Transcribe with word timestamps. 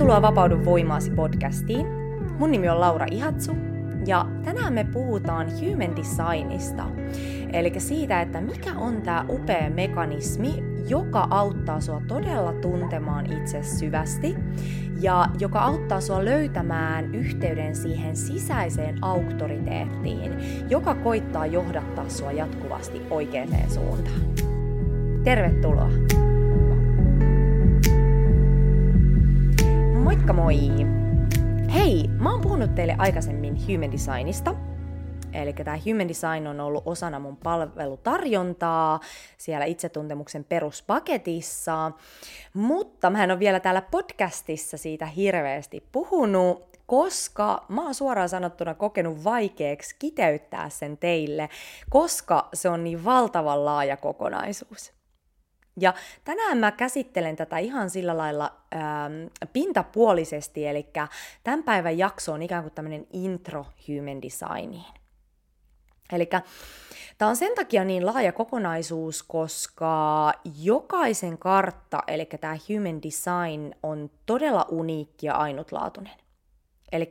Tervetuloa 0.00 0.22
Vapaudu 0.22 0.64
voimaasi 0.64 1.10
podcastiin. 1.10 1.86
Mun 2.38 2.50
nimi 2.50 2.68
on 2.68 2.80
Laura 2.80 3.06
Ihatsu 3.10 3.52
ja 4.06 4.26
tänään 4.44 4.72
me 4.72 4.84
puhutaan 4.92 5.46
human 5.60 5.96
designista, 5.96 6.84
eli 7.52 7.72
siitä, 7.78 8.20
että 8.20 8.40
mikä 8.40 8.72
on 8.74 9.02
tämä 9.02 9.24
upea 9.28 9.70
mekanismi, 9.70 10.54
joka 10.88 11.26
auttaa 11.30 11.80
sua 11.80 12.02
todella 12.08 12.52
tuntemaan 12.52 13.32
itse 13.32 13.62
syvästi 13.62 14.36
ja 15.00 15.26
joka 15.38 15.60
auttaa 15.60 16.00
sua 16.00 16.24
löytämään 16.24 17.14
yhteyden 17.14 17.76
siihen 17.76 18.16
sisäiseen 18.16 18.98
auktoriteettiin, 19.02 20.32
joka 20.70 20.94
koittaa 20.94 21.46
johdattaa 21.46 22.08
sua 22.08 22.32
jatkuvasti 22.32 23.02
oikeaan 23.10 23.70
suuntaan. 23.70 24.20
Tervetuloa! 25.24 26.29
Moikka 30.32 30.42
moi! 30.42 30.86
Hei, 31.74 32.08
mä 32.08 32.32
oon 32.32 32.40
puhunut 32.40 32.74
teille 32.74 32.94
aikaisemmin 32.98 33.56
Human 33.66 33.92
Designista. 33.92 34.54
Eli 35.32 35.52
tämä 35.52 35.78
Human 35.86 36.08
Design 36.08 36.46
on 36.46 36.60
ollut 36.60 36.82
osana 36.86 37.18
mun 37.18 37.36
palvelutarjontaa 37.36 39.00
siellä 39.38 39.64
itsetuntemuksen 39.64 40.44
peruspaketissa, 40.44 41.92
mutta 42.54 43.10
mä 43.10 43.24
en 43.24 43.30
ole 43.30 43.38
vielä 43.38 43.60
täällä 43.60 43.82
podcastissa 43.82 44.76
siitä 44.76 45.06
hirveästi 45.06 45.84
puhunut, 45.92 46.78
koska 46.86 47.64
mä 47.68 47.82
oon 47.82 47.94
suoraan 47.94 48.28
sanottuna 48.28 48.74
kokenut 48.74 49.24
vaikeaksi 49.24 49.96
kiteyttää 49.98 50.68
sen 50.68 50.98
teille, 50.98 51.48
koska 51.90 52.48
se 52.54 52.68
on 52.68 52.84
niin 52.84 53.04
valtavan 53.04 53.64
laaja 53.64 53.96
kokonaisuus. 53.96 54.99
Ja 55.80 55.94
tänään 56.24 56.58
mä 56.58 56.72
käsittelen 56.72 57.36
tätä 57.36 57.58
ihan 57.58 57.90
sillä 57.90 58.16
lailla 58.16 58.52
ähm, 58.74 59.12
pintapuolisesti, 59.52 60.66
eli 60.66 60.86
tämän 61.44 61.62
päivän 61.62 61.98
jakso 61.98 62.32
on 62.32 62.42
ikään 62.42 62.62
kuin 62.62 62.74
tämmöinen 62.74 63.06
intro 63.12 63.66
human 63.88 64.22
designiin. 64.22 65.00
Eli 66.12 66.28
tämä 67.18 67.28
on 67.28 67.36
sen 67.36 67.54
takia 67.54 67.84
niin 67.84 68.06
laaja 68.06 68.32
kokonaisuus, 68.32 69.22
koska 69.22 70.32
jokaisen 70.62 71.38
kartta, 71.38 72.02
eli 72.06 72.28
tämä 72.40 72.56
human 72.68 73.02
design, 73.02 73.74
on 73.82 74.10
todella 74.26 74.66
uniikki 74.68 75.26
ja 75.26 75.34
ainutlaatuinen. 75.34 76.12
Eli 76.92 77.08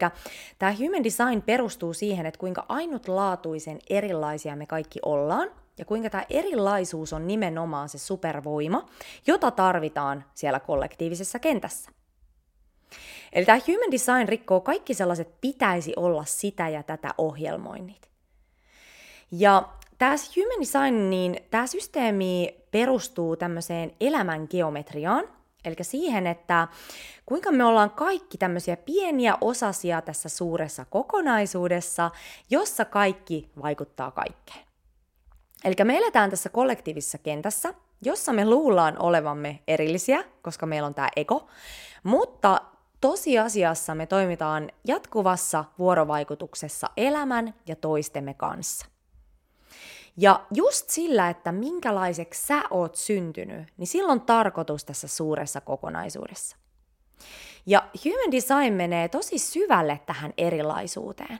tämä 0.59 0.75
human 0.79 1.03
design 1.03 1.41
perustuu 1.41 1.94
siihen, 1.94 2.25
että 2.25 2.39
kuinka 2.39 2.66
ainutlaatuisen 2.69 3.79
erilaisia 3.89 4.55
me 4.55 4.66
kaikki 4.66 4.99
ollaan, 5.05 5.51
ja 5.80 5.85
kuinka 5.85 6.09
tämä 6.09 6.25
erilaisuus 6.30 7.13
on 7.13 7.27
nimenomaan 7.27 7.89
se 7.89 7.97
supervoima, 7.97 8.85
jota 9.27 9.52
tarvitaan 9.52 10.25
siellä 10.33 10.59
kollektiivisessa 10.59 11.39
kentässä. 11.39 11.91
Eli 13.33 13.45
tämä 13.45 13.59
human 13.67 13.91
design 13.91 14.30
rikkoo 14.30 14.61
kaikki 14.61 14.94
sellaiset 14.94 15.41
pitäisi 15.41 15.94
olla 15.95 16.25
sitä 16.25 16.69
ja 16.69 16.83
tätä 16.83 17.13
ohjelmoinnit. 17.17 18.09
Ja 19.31 19.69
tämä 19.97 20.16
human 20.35 20.59
design, 20.59 21.09
niin 21.09 21.38
tämä 21.50 21.67
systeemi 21.67 22.55
perustuu 22.72 23.35
tämmöiseen 23.35 23.91
elämän 24.00 24.47
geometriaan, 24.52 25.25
eli 25.66 25.75
siihen, 25.81 26.27
että 26.27 26.67
kuinka 27.25 27.52
me 27.52 27.63
ollaan 27.63 27.91
kaikki 27.91 28.38
tämmöisiä 28.38 28.77
pieniä 28.77 29.38
osasia 29.41 30.02
tässä 30.02 30.30
suuressa 30.30 30.85
kokonaisuudessa, 30.85 32.11
jossa 32.50 32.85
kaikki 32.85 33.50
vaikuttaa 33.61 34.11
kaikkeen. 34.11 34.69
Eli 35.63 35.75
me 35.83 35.97
eletään 35.97 36.29
tässä 36.29 36.49
kollektiivisessa 36.49 37.17
kentässä, 37.17 37.73
jossa 38.02 38.33
me 38.33 38.45
luullaan 38.45 39.02
olevamme 39.02 39.59
erillisiä, 39.67 40.23
koska 40.41 40.66
meillä 40.66 40.88
on 40.88 40.93
tämä 40.93 41.09
ego, 41.16 41.47
mutta 42.03 42.61
tosiasiassa 43.01 43.95
me 43.95 44.05
toimitaan 44.05 44.71
jatkuvassa 44.88 45.66
vuorovaikutuksessa 45.79 46.89
elämän 46.97 47.53
ja 47.67 47.75
toistemme 47.75 48.34
kanssa. 48.34 48.85
Ja 50.17 50.45
just 50.53 50.89
sillä, 50.89 51.29
että 51.29 51.51
minkälaiseksi 51.51 52.47
sä 52.47 52.61
oot 52.69 52.95
syntynyt, 52.95 53.67
niin 53.78 53.88
silloin 53.88 54.22
tarkoitus 54.22 54.85
tässä 54.85 55.07
suuressa 55.07 55.61
kokonaisuudessa. 55.61 56.57
Ja 57.66 57.89
human 58.05 58.31
design 58.31 58.73
menee 58.73 59.07
tosi 59.07 59.38
syvälle 59.39 60.00
tähän 60.05 60.34
erilaisuuteen. 60.38 61.39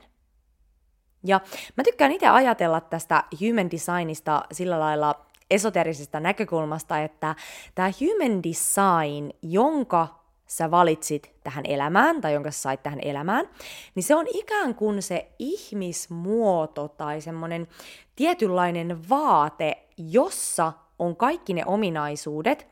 Ja 1.24 1.40
mä 1.76 1.82
tykkään 1.84 2.12
itse 2.12 2.28
ajatella 2.28 2.80
tästä 2.80 3.24
human 3.40 3.70
designista 3.70 4.42
sillä 4.52 4.80
lailla 4.80 5.26
esoterisesta 5.50 6.20
näkökulmasta, 6.20 6.98
että 6.98 7.34
tämä 7.74 7.90
human 8.00 8.42
design, 8.42 9.30
jonka 9.42 10.20
sä 10.46 10.70
valitsit 10.70 11.32
tähän 11.44 11.64
elämään 11.66 12.20
tai 12.20 12.32
jonka 12.34 12.50
sä 12.50 12.60
sait 12.60 12.82
tähän 12.82 12.98
elämään, 13.02 13.48
niin 13.94 14.02
se 14.02 14.14
on 14.14 14.26
ikään 14.34 14.74
kuin 14.74 15.02
se 15.02 15.28
ihmismuoto 15.38 16.88
tai 16.88 17.20
semmoinen 17.20 17.68
tietynlainen 18.16 19.08
vaate, 19.08 19.88
jossa 19.96 20.72
on 20.98 21.16
kaikki 21.16 21.54
ne 21.54 21.62
ominaisuudet, 21.66 22.66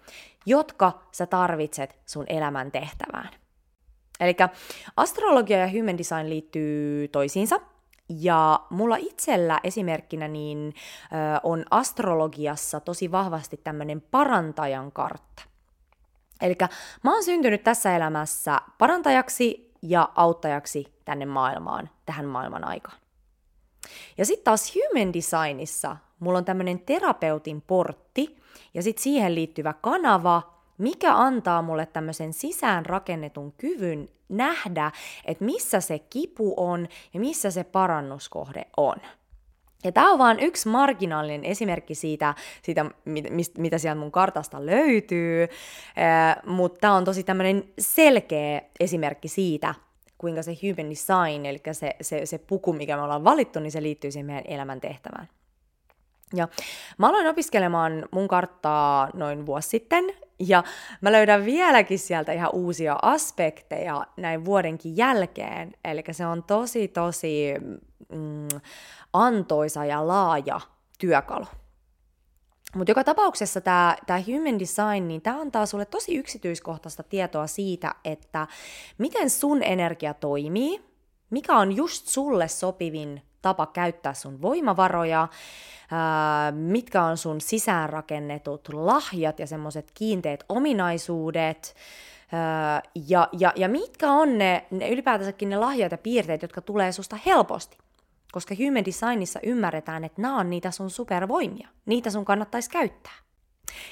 jotka 0.46 0.92
sä 1.12 1.26
tarvitset 1.26 1.96
sun 2.06 2.24
elämän 2.28 2.72
tehtävään. 2.72 3.30
Eli 4.20 4.36
astrologia 4.96 5.58
ja 5.58 5.68
human 5.68 5.98
design 5.98 6.30
liittyy 6.30 7.08
toisiinsa, 7.08 7.60
ja 8.08 8.60
mulla 8.70 8.96
itsellä 8.96 9.60
esimerkkinä 9.64 10.28
niin 10.28 10.74
ö, 11.04 11.40
on 11.42 11.64
astrologiassa 11.70 12.80
tosi 12.80 13.12
vahvasti 13.12 13.60
tämmöinen 13.64 14.00
parantajan 14.00 14.92
kartta. 14.92 15.42
Eli 16.40 16.56
mä 17.02 17.14
oon 17.14 17.24
syntynyt 17.24 17.62
tässä 17.64 17.96
elämässä 17.96 18.60
parantajaksi 18.78 19.72
ja 19.82 20.08
auttajaksi 20.14 20.94
tänne 21.04 21.26
maailmaan, 21.26 21.90
tähän 22.06 22.26
maailman 22.26 22.64
aikaan. 22.64 22.98
Ja 24.18 24.26
sitten 24.26 24.44
taas 24.44 24.74
human 24.74 25.12
designissa 25.12 25.96
mulla 26.20 26.38
on 26.38 26.44
tämmöinen 26.44 26.80
terapeutin 26.80 27.62
portti 27.62 28.38
ja 28.74 28.82
sitten 28.82 29.02
siihen 29.02 29.34
liittyvä 29.34 29.72
kanava, 29.72 30.57
mikä 30.78 31.14
antaa 31.14 31.62
mulle 31.62 31.86
tämmöisen 31.86 32.32
sisään 32.32 32.86
rakennetun 32.86 33.52
kyvyn 33.52 34.08
nähdä, 34.28 34.92
että 35.24 35.44
missä 35.44 35.80
se 35.80 35.98
kipu 35.98 36.54
on 36.56 36.88
ja 37.14 37.20
missä 37.20 37.50
se 37.50 37.64
parannuskohde 37.64 38.66
on. 38.76 38.96
Ja 39.84 39.92
tämä 39.92 40.12
on 40.12 40.18
vain 40.18 40.40
yksi 40.40 40.68
marginaalinen 40.68 41.44
esimerkki 41.44 41.94
siitä, 41.94 42.34
siitä 42.62 42.84
mit, 43.04 43.58
mitä 43.58 43.78
sieltä 43.78 44.00
mun 44.00 44.12
kartasta 44.12 44.66
löytyy, 44.66 45.48
mutta 46.46 46.80
tämä 46.80 46.94
on 46.94 47.04
tosi 47.04 47.24
tämmöinen 47.24 47.64
selkeä 47.78 48.62
esimerkki 48.80 49.28
siitä, 49.28 49.74
kuinka 50.18 50.42
se 50.42 50.56
human 50.62 50.90
design, 50.90 51.46
eli 51.46 51.60
se, 51.72 51.96
se, 52.00 52.26
se 52.26 52.38
puku, 52.38 52.72
mikä 52.72 52.96
me 52.96 53.02
ollaan 53.02 53.24
valittu, 53.24 53.60
niin 53.60 53.72
se 53.72 53.82
liittyy 53.82 54.10
siihen 54.10 54.26
meidän 54.26 54.44
elämäntehtävään. 54.46 55.28
Ja 56.34 56.48
mä 56.98 57.08
aloin 57.08 57.26
opiskelemaan 57.26 58.08
mun 58.10 58.28
karttaa 58.28 59.08
noin 59.14 59.46
vuosi 59.46 59.68
sitten, 59.68 60.04
ja 60.40 60.64
mä 61.00 61.12
löydän 61.12 61.44
vieläkin 61.44 61.98
sieltä 61.98 62.32
ihan 62.32 62.50
uusia 62.52 62.98
aspekteja 63.02 64.06
näin 64.16 64.44
vuodenkin 64.44 64.96
jälkeen. 64.96 65.72
Eli 65.84 66.02
se 66.10 66.26
on 66.26 66.42
tosi, 66.42 66.88
tosi 66.88 67.54
mm, 68.12 68.60
antoisa 69.12 69.84
ja 69.84 70.06
laaja 70.06 70.60
työkalu. 70.98 71.46
Mutta 72.74 72.90
joka 72.90 73.04
tapauksessa 73.04 73.60
tämä 73.60 74.22
human 74.26 74.58
design, 74.58 75.08
niin 75.08 75.22
tämä 75.22 75.40
antaa 75.40 75.66
sulle 75.66 75.84
tosi 75.84 76.16
yksityiskohtaista 76.16 77.02
tietoa 77.02 77.46
siitä, 77.46 77.94
että 78.04 78.46
miten 78.98 79.30
sun 79.30 79.62
energia 79.62 80.14
toimii, 80.14 80.80
mikä 81.30 81.56
on 81.56 81.76
just 81.76 82.06
sulle 82.06 82.48
sopivin 82.48 83.22
tapa 83.42 83.66
käyttää 83.66 84.14
sun 84.14 84.42
voimavaroja, 84.42 85.28
mitkä 86.52 87.04
on 87.04 87.16
sun 87.16 87.40
sisäänrakennetut 87.40 88.68
lahjat 88.72 89.38
ja 89.38 89.46
semmoiset 89.46 89.90
kiinteät 89.94 90.44
ominaisuudet, 90.48 91.74
ja, 93.08 93.28
ja, 93.32 93.52
ja 93.56 93.68
mitkä 93.68 94.12
on 94.12 94.38
ne, 94.38 94.66
ne 94.70 94.88
ylipäätänsäkin 94.88 95.50
ne 95.50 95.56
lahjat 95.56 95.92
ja 95.92 95.98
piirteet, 95.98 96.42
jotka 96.42 96.60
tulee 96.60 96.92
susta 96.92 97.18
helposti. 97.26 97.78
Koska 98.32 98.54
human 98.58 98.84
designissa 98.84 99.40
ymmärretään, 99.42 100.04
että 100.04 100.22
nämä 100.22 100.38
on 100.38 100.50
niitä 100.50 100.70
sun 100.70 100.90
supervoimia. 100.90 101.68
Niitä 101.86 102.10
sun 102.10 102.24
kannattaisi 102.24 102.70
käyttää. 102.70 103.12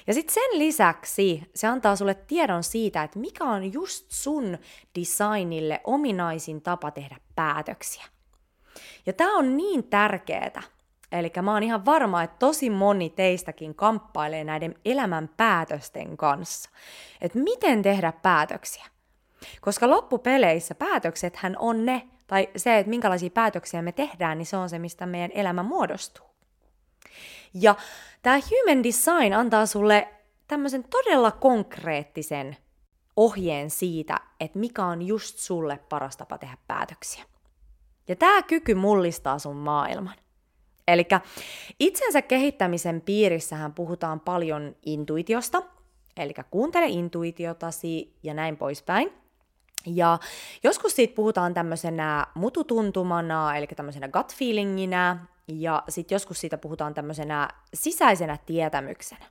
Ja 0.06 0.14
sitten 0.14 0.34
sen 0.34 0.58
lisäksi 0.58 1.42
se 1.54 1.66
antaa 1.66 1.96
sulle 1.96 2.14
tiedon 2.14 2.62
siitä, 2.62 3.02
että 3.02 3.18
mikä 3.18 3.44
on 3.44 3.72
just 3.72 4.06
sun 4.08 4.58
designille 4.98 5.80
ominaisin 5.84 6.62
tapa 6.62 6.90
tehdä 6.90 7.16
päätöksiä. 7.34 8.04
Ja 9.06 9.12
tämä 9.12 9.38
on 9.38 9.56
niin 9.56 9.84
tärkeää, 9.84 10.62
Eli 11.12 11.32
mä 11.42 11.52
oon 11.52 11.62
ihan 11.62 11.84
varma, 11.84 12.22
että 12.22 12.36
tosi 12.38 12.70
moni 12.70 13.10
teistäkin 13.10 13.74
kamppailee 13.74 14.44
näiden 14.44 14.74
elämän 14.84 15.30
päätösten 15.36 16.16
kanssa. 16.16 16.70
Että 17.20 17.38
miten 17.38 17.82
tehdä 17.82 18.12
päätöksiä. 18.12 18.84
Koska 19.60 19.90
loppupeleissä 19.90 20.74
päätöksethän 20.74 21.56
on 21.58 21.86
ne, 21.86 22.08
tai 22.26 22.48
se, 22.56 22.78
että 22.78 22.90
minkälaisia 22.90 23.30
päätöksiä 23.30 23.82
me 23.82 23.92
tehdään, 23.92 24.38
niin 24.38 24.46
se 24.46 24.56
on 24.56 24.68
se, 24.68 24.78
mistä 24.78 25.06
meidän 25.06 25.30
elämä 25.34 25.62
muodostuu. 25.62 26.26
Ja 27.54 27.74
tämä 28.22 28.36
human 28.36 28.84
design 28.84 29.32
antaa 29.34 29.66
sulle 29.66 30.08
tämmöisen 30.48 30.84
todella 30.84 31.30
konkreettisen 31.30 32.56
ohjeen 33.16 33.70
siitä, 33.70 34.20
että 34.40 34.58
mikä 34.58 34.84
on 34.84 35.02
just 35.02 35.38
sulle 35.38 35.78
paras 35.88 36.16
tapa 36.16 36.38
tehdä 36.38 36.56
päätöksiä. 36.68 37.24
Ja 38.08 38.16
tämä 38.16 38.42
kyky 38.42 38.74
mullistaa 38.74 39.38
sun 39.38 39.56
maailman. 39.56 40.14
Eli 40.88 41.06
itsensä 41.80 42.22
kehittämisen 42.22 43.00
piirissähän 43.00 43.74
puhutaan 43.74 44.20
paljon 44.20 44.76
intuitiosta, 44.86 45.62
eli 46.16 46.34
kuuntele 46.50 46.86
intuitiotasi 46.86 48.16
ja 48.22 48.34
näin 48.34 48.56
poispäin. 48.56 49.12
Ja 49.86 50.18
joskus 50.62 50.96
siitä 50.96 51.14
puhutaan 51.14 51.54
tämmöisenä 51.54 52.26
mututuntumana, 52.34 53.56
eli 53.56 53.66
tämmöisenä 53.66 54.08
gut 54.08 54.34
feelinginä, 54.34 55.26
ja 55.48 55.82
sitten 55.88 56.14
joskus 56.14 56.40
siitä 56.40 56.58
puhutaan 56.58 56.94
tämmöisenä 56.94 57.48
sisäisenä 57.74 58.38
tietämyksenä. 58.46 59.26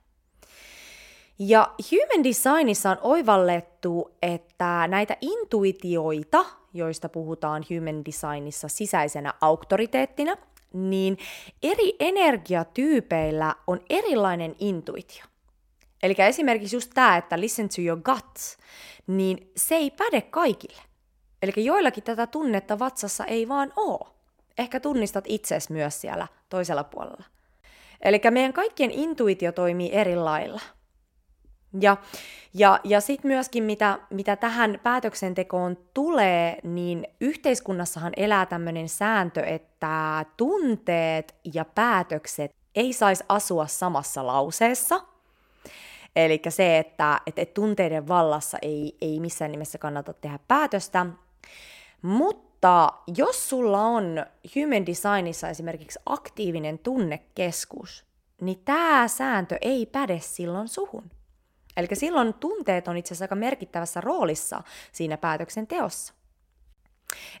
Ja 1.38 1.74
human 1.90 2.24
designissa 2.24 2.90
on 2.90 2.98
oivallettu, 3.02 4.10
että 4.22 4.88
näitä 4.88 5.16
intuitioita, 5.20 6.44
joista 6.74 7.08
puhutaan 7.08 7.64
human 7.70 8.04
designissa 8.04 8.68
sisäisenä 8.68 9.34
auktoriteettina, 9.40 10.36
niin 10.72 11.18
eri 11.62 11.96
energiatyypeillä 12.00 13.54
on 13.66 13.80
erilainen 13.90 14.56
intuitio. 14.58 15.24
Eli 16.02 16.14
esimerkiksi 16.18 16.76
just 16.76 16.90
tämä, 16.94 17.16
että 17.16 17.40
listen 17.40 17.68
to 17.68 17.82
your 17.82 18.00
gut, 18.00 18.40
niin 19.06 19.50
se 19.56 19.74
ei 19.74 19.90
päde 19.90 20.20
kaikille. 20.20 20.82
Eli 21.42 21.64
joillakin 21.64 22.02
tätä 22.02 22.26
tunnetta 22.26 22.78
vatsassa 22.78 23.24
ei 23.24 23.48
vaan 23.48 23.72
oo. 23.76 24.14
Ehkä 24.58 24.80
tunnistat 24.80 25.24
itses 25.28 25.70
myös 25.70 26.00
siellä 26.00 26.28
toisella 26.48 26.84
puolella. 26.84 27.24
Eli 28.02 28.20
meidän 28.30 28.52
kaikkien 28.52 28.90
intuitio 28.90 29.52
toimii 29.52 29.92
eri 29.92 30.16
lailla. 30.16 30.60
Ja, 31.80 31.96
ja, 32.54 32.80
ja 32.84 33.00
sitten 33.00 33.28
myöskin, 33.28 33.64
mitä, 33.64 33.98
mitä 34.10 34.36
tähän 34.36 34.80
päätöksentekoon 34.82 35.78
tulee, 35.94 36.58
niin 36.62 37.06
yhteiskunnassahan 37.20 38.12
elää 38.16 38.46
tämmöinen 38.46 38.88
sääntö, 38.88 39.40
että 39.40 40.24
tunteet 40.36 41.34
ja 41.54 41.64
päätökset 41.64 42.54
ei 42.74 42.92
saisi 42.92 43.24
asua 43.28 43.66
samassa 43.66 44.26
lauseessa. 44.26 45.00
Eli 46.16 46.42
se, 46.48 46.78
että, 46.78 47.20
että 47.26 47.44
tunteiden 47.44 48.08
vallassa 48.08 48.58
ei, 48.62 48.96
ei 49.00 49.20
missään 49.20 49.50
nimessä 49.50 49.78
kannata 49.78 50.12
tehdä 50.12 50.38
päätöstä. 50.48 51.06
Mutta 52.02 52.92
jos 53.16 53.48
sulla 53.48 53.82
on 53.82 54.26
human 54.56 54.86
designissa 54.86 55.48
esimerkiksi 55.48 55.98
aktiivinen 56.06 56.78
tunnekeskus, 56.78 58.04
niin 58.40 58.62
tämä 58.64 59.08
sääntö 59.08 59.58
ei 59.60 59.86
päde 59.86 60.20
silloin 60.20 60.68
suhun. 60.68 61.15
Eli 61.76 61.88
silloin 61.92 62.34
tunteet 62.34 62.88
on 62.88 62.96
itse 62.96 63.08
asiassa 63.08 63.24
aika 63.24 63.34
merkittävässä 63.34 64.00
roolissa 64.00 64.62
siinä 64.92 65.16
päätöksenteossa. 65.16 66.14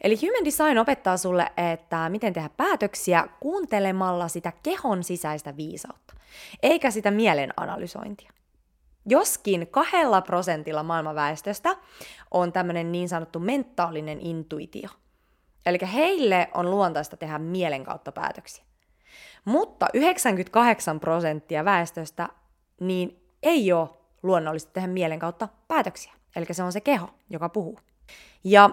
Eli 0.00 0.16
Human 0.22 0.44
Design 0.44 0.78
opettaa 0.78 1.16
sulle, 1.16 1.52
että 1.74 2.08
miten 2.08 2.32
tehdä 2.32 2.50
päätöksiä 2.56 3.28
kuuntelemalla 3.40 4.28
sitä 4.28 4.52
kehon 4.62 5.04
sisäistä 5.04 5.56
viisautta, 5.56 6.14
eikä 6.62 6.90
sitä 6.90 7.10
mielen 7.10 7.52
analysointia. 7.56 8.32
Joskin 9.08 9.66
kahdella 9.66 10.22
prosentilla 10.22 10.82
maailman 10.82 11.14
väestöstä 11.14 11.76
on 12.30 12.52
tämmöinen 12.52 12.92
niin 12.92 13.08
sanottu 13.08 13.38
mentaalinen 13.38 14.20
intuitio. 14.20 14.88
Eli 15.66 15.78
heille 15.92 16.48
on 16.54 16.70
luontaista 16.70 17.16
tehdä 17.16 17.38
mielen 17.38 17.84
kautta 17.84 18.12
päätöksiä. 18.12 18.64
Mutta 19.44 19.86
98 19.94 21.00
prosenttia 21.00 21.64
väestöstä 21.64 22.28
niin 22.80 23.30
ei 23.42 23.72
ole 23.72 23.88
luonnollista 24.22 24.72
tehdä 24.72 24.88
mielen 24.88 25.18
kautta 25.18 25.48
päätöksiä. 25.68 26.12
Eli 26.36 26.46
se 26.50 26.62
on 26.62 26.72
se 26.72 26.80
keho, 26.80 27.08
joka 27.30 27.48
puhuu. 27.48 27.78
Ja 28.44 28.70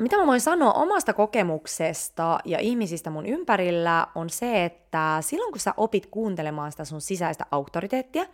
mitä 0.00 0.16
mä 0.16 0.26
voin 0.26 0.40
sanoa 0.40 0.72
omasta 0.72 1.12
kokemuksesta 1.12 2.38
ja 2.44 2.58
ihmisistä 2.58 3.10
mun 3.10 3.26
ympärillä 3.26 4.06
on 4.14 4.30
se, 4.30 4.64
että 4.64 5.18
silloin 5.20 5.52
kun 5.52 5.60
sä 5.60 5.74
opit 5.76 6.06
kuuntelemaan 6.06 6.70
sitä 6.70 6.84
sun 6.84 7.00
sisäistä 7.00 7.46
auktoriteettia, 7.50 8.26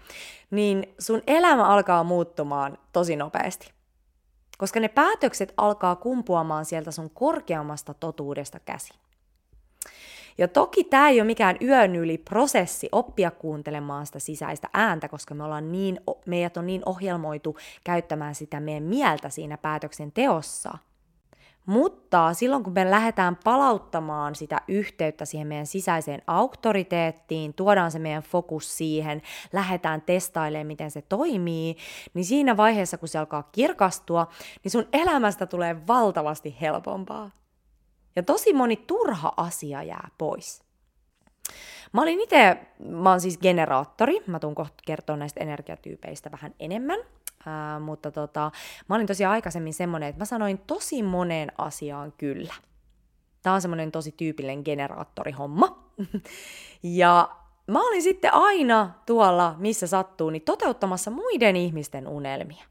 niin 0.51 0.95
sun 0.99 1.23
elämä 1.27 1.67
alkaa 1.67 2.05
muuttumaan 2.05 2.79
tosi 2.93 3.17
nopeasti. 3.17 3.73
Koska 4.59 4.81
ne 4.81 4.89
päätökset 4.89 5.55
alkaa 5.57 5.97
kumpuamaan 5.97 6.65
sieltä 6.65 6.91
sun 6.91 7.11
korkeammasta 7.11 7.95
totuudesta 7.95 8.61
käsin. 8.61 9.04
Ja 10.39 10.49
toki 10.49 10.85
tämä 10.85 11.09
ei 11.09 11.21
ole 11.21 11.27
mikään 11.27 11.57
yön 11.63 11.97
yli 11.97 12.19
prosessi 12.19 12.89
oppia 12.93 13.31
kuuntelemaan 13.31 14.07
sitä 14.07 14.19
sisäistä 14.19 14.69
ääntä, 14.73 15.09
koska 15.09 15.35
me 15.35 15.45
ollaan 15.45 15.73
niin, 15.73 16.01
meidät 16.27 16.57
on 16.57 16.67
niin 16.67 16.83
ohjelmoitu 16.87 17.57
käyttämään 17.85 18.35
sitä 18.35 18.61
meidän 18.61 18.83
mieltä 18.83 19.29
siinä 19.29 19.59
päätöksenteossa. 19.59 20.79
Mutta 21.67 22.35
silloin 22.35 22.65
kun 22.65 22.73
me 22.73 22.91
lähdetään 22.91 23.39
palauttamaan 23.45 24.35
sitä 24.35 24.61
yhteyttä 24.69 25.25
siihen 25.25 25.47
meidän 25.47 25.67
sisäiseen 25.67 26.23
auktoriteettiin, 26.27 27.55
tuodaan 27.55 27.91
se 27.91 27.99
meidän 27.99 28.23
fokus 28.23 28.77
siihen, 28.77 29.23
lähdetään 29.53 30.03
testailemaan, 30.03 30.67
miten 30.67 30.91
se 30.91 31.03
toimii, 31.03 31.77
niin 32.15 32.25
siinä 32.25 32.57
vaiheessa, 32.57 32.99
kun 32.99 33.09
se 33.09 33.19
alkaa 33.19 33.49
kirkastua, 33.53 34.27
niin 34.65 34.73
sun 34.73 34.89
elämästä 34.93 35.47
tulee 35.47 35.87
valtavasti 35.87 36.57
helpompaa. 36.61 37.31
Ja 38.17 38.23
tosi 38.23 38.53
moni 38.53 38.77
turha 38.77 39.33
asia 39.37 39.83
jää 39.83 40.09
pois. 40.19 40.65
Mä 41.93 42.03
olin 42.03 42.21
itse, 42.21 42.57
mä 42.89 43.11
oon 43.11 43.21
siis 43.21 43.39
generaattori, 43.39 44.21
mä 44.27 44.39
tuun 44.39 44.55
kohta 44.55 44.83
kertoa 44.87 45.17
näistä 45.17 45.41
energiatyypeistä 45.41 46.31
vähän 46.31 46.55
enemmän, 46.61 46.99
ää, 47.47 47.81
mutta 47.81 48.11
tota, 48.11 48.51
mä 48.89 48.95
olin 48.97 49.07
tosiaan 49.07 49.33
aikaisemmin 49.33 49.75
semmonen, 49.75 50.09
että 50.09 50.21
mä 50.21 50.25
sanoin 50.25 50.59
tosi 50.59 51.03
moneen 51.03 51.53
asiaan 51.59 52.13
kyllä. 52.13 52.55
Tää 53.43 53.53
on 53.53 53.61
semmonen 53.61 53.93
tosi 53.93 54.13
tyypillinen 54.13 54.63
generaattorihomma. 54.65 55.89
ja 56.83 57.29
mä 57.67 57.89
olin 57.89 58.03
sitten 58.03 58.35
aina 58.35 58.91
tuolla, 59.07 59.55
missä 59.59 59.87
sattuu, 59.87 60.31
niin 60.31 60.43
toteuttamassa 60.43 61.11
muiden 61.11 61.57
ihmisten 61.57 62.09
unelmia. 62.09 62.65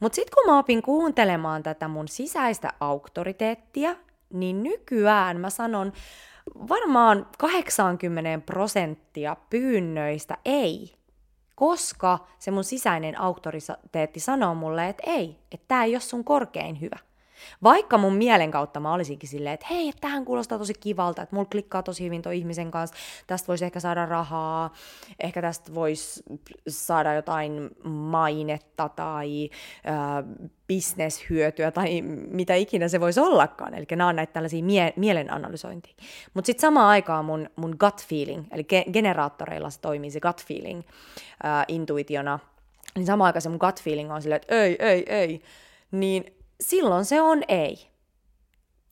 Mutta 0.00 0.16
sitten 0.16 0.34
kun 0.34 0.52
mä 0.52 0.58
opin 0.58 0.82
kuuntelemaan 0.82 1.62
tätä 1.62 1.88
mun 1.88 2.08
sisäistä 2.08 2.72
auktoriteettia, 2.80 3.96
niin 4.32 4.62
nykyään 4.62 5.40
mä 5.40 5.50
sanon 5.50 5.92
varmaan 6.68 7.26
80 7.38 8.46
prosenttia 8.46 9.36
pyynnöistä 9.50 10.36
ei, 10.44 10.94
koska 11.54 12.18
se 12.38 12.50
mun 12.50 12.64
sisäinen 12.64 13.20
auktoriteetti 13.20 14.20
sanoo 14.20 14.54
mulle, 14.54 14.88
että 14.88 15.02
ei, 15.06 15.38
että 15.52 15.64
tämä 15.68 15.84
ei 15.84 15.94
ole 15.94 16.00
sun 16.00 16.24
korkein 16.24 16.80
hyvä. 16.80 16.98
Vaikka 17.62 17.98
mun 17.98 18.14
mielen 18.14 18.50
kautta 18.50 18.80
mä 18.80 18.92
olisinkin 18.92 19.28
silleen, 19.28 19.54
että 19.54 19.66
hei, 19.70 19.92
tähän 20.00 20.24
kuulostaa 20.24 20.58
tosi 20.58 20.74
kivalta, 20.74 21.22
että 21.22 21.36
mulla 21.36 21.48
klikkaa 21.52 21.82
tosi 21.82 22.04
hyvin 22.04 22.22
tuon 22.22 22.34
ihmisen 22.34 22.70
kanssa, 22.70 22.96
tästä 23.26 23.48
voisi 23.48 23.64
ehkä 23.64 23.80
saada 23.80 24.06
rahaa, 24.06 24.72
ehkä 25.20 25.42
tästä 25.42 25.74
voisi 25.74 26.22
saada 26.68 27.14
jotain 27.14 27.70
mainetta 27.84 28.88
tai 28.88 29.50
bisneshyötyä 30.68 31.70
tai 31.70 32.02
mitä 32.30 32.54
ikinä 32.54 32.88
se 32.88 33.00
voisi 33.00 33.20
ollakaan. 33.20 33.74
Eli 33.74 33.86
nämä 33.90 34.08
on 34.08 34.16
näitä 34.16 34.32
tällaisia 34.32 34.64
mie- 34.64 34.92
mielenanalysointia. 34.96 35.94
Mutta 36.34 36.46
sitten 36.46 36.60
samaan 36.60 36.88
aikaan 36.88 37.24
mun, 37.24 37.50
mun 37.56 37.76
gut 37.80 38.06
feeling, 38.06 38.44
eli 38.50 38.62
ge- 38.62 38.90
generaattoreilla 38.92 39.70
se 39.70 39.80
toimii 39.80 40.10
se 40.10 40.20
gut 40.20 40.44
feeling 40.46 40.82
äh, 41.44 41.64
intuitiona, 41.68 42.38
niin 42.94 43.06
samaan 43.06 43.26
aikaan 43.26 43.42
se 43.42 43.48
mun 43.48 43.58
gut 43.60 43.82
feeling 43.82 44.12
on 44.12 44.22
silleen, 44.22 44.40
että 44.42 44.54
ei, 44.54 44.76
ei, 44.78 45.04
ei, 45.08 45.42
niin 45.90 46.39
silloin 46.60 47.04
se 47.04 47.20
on 47.20 47.42
ei. 47.48 47.90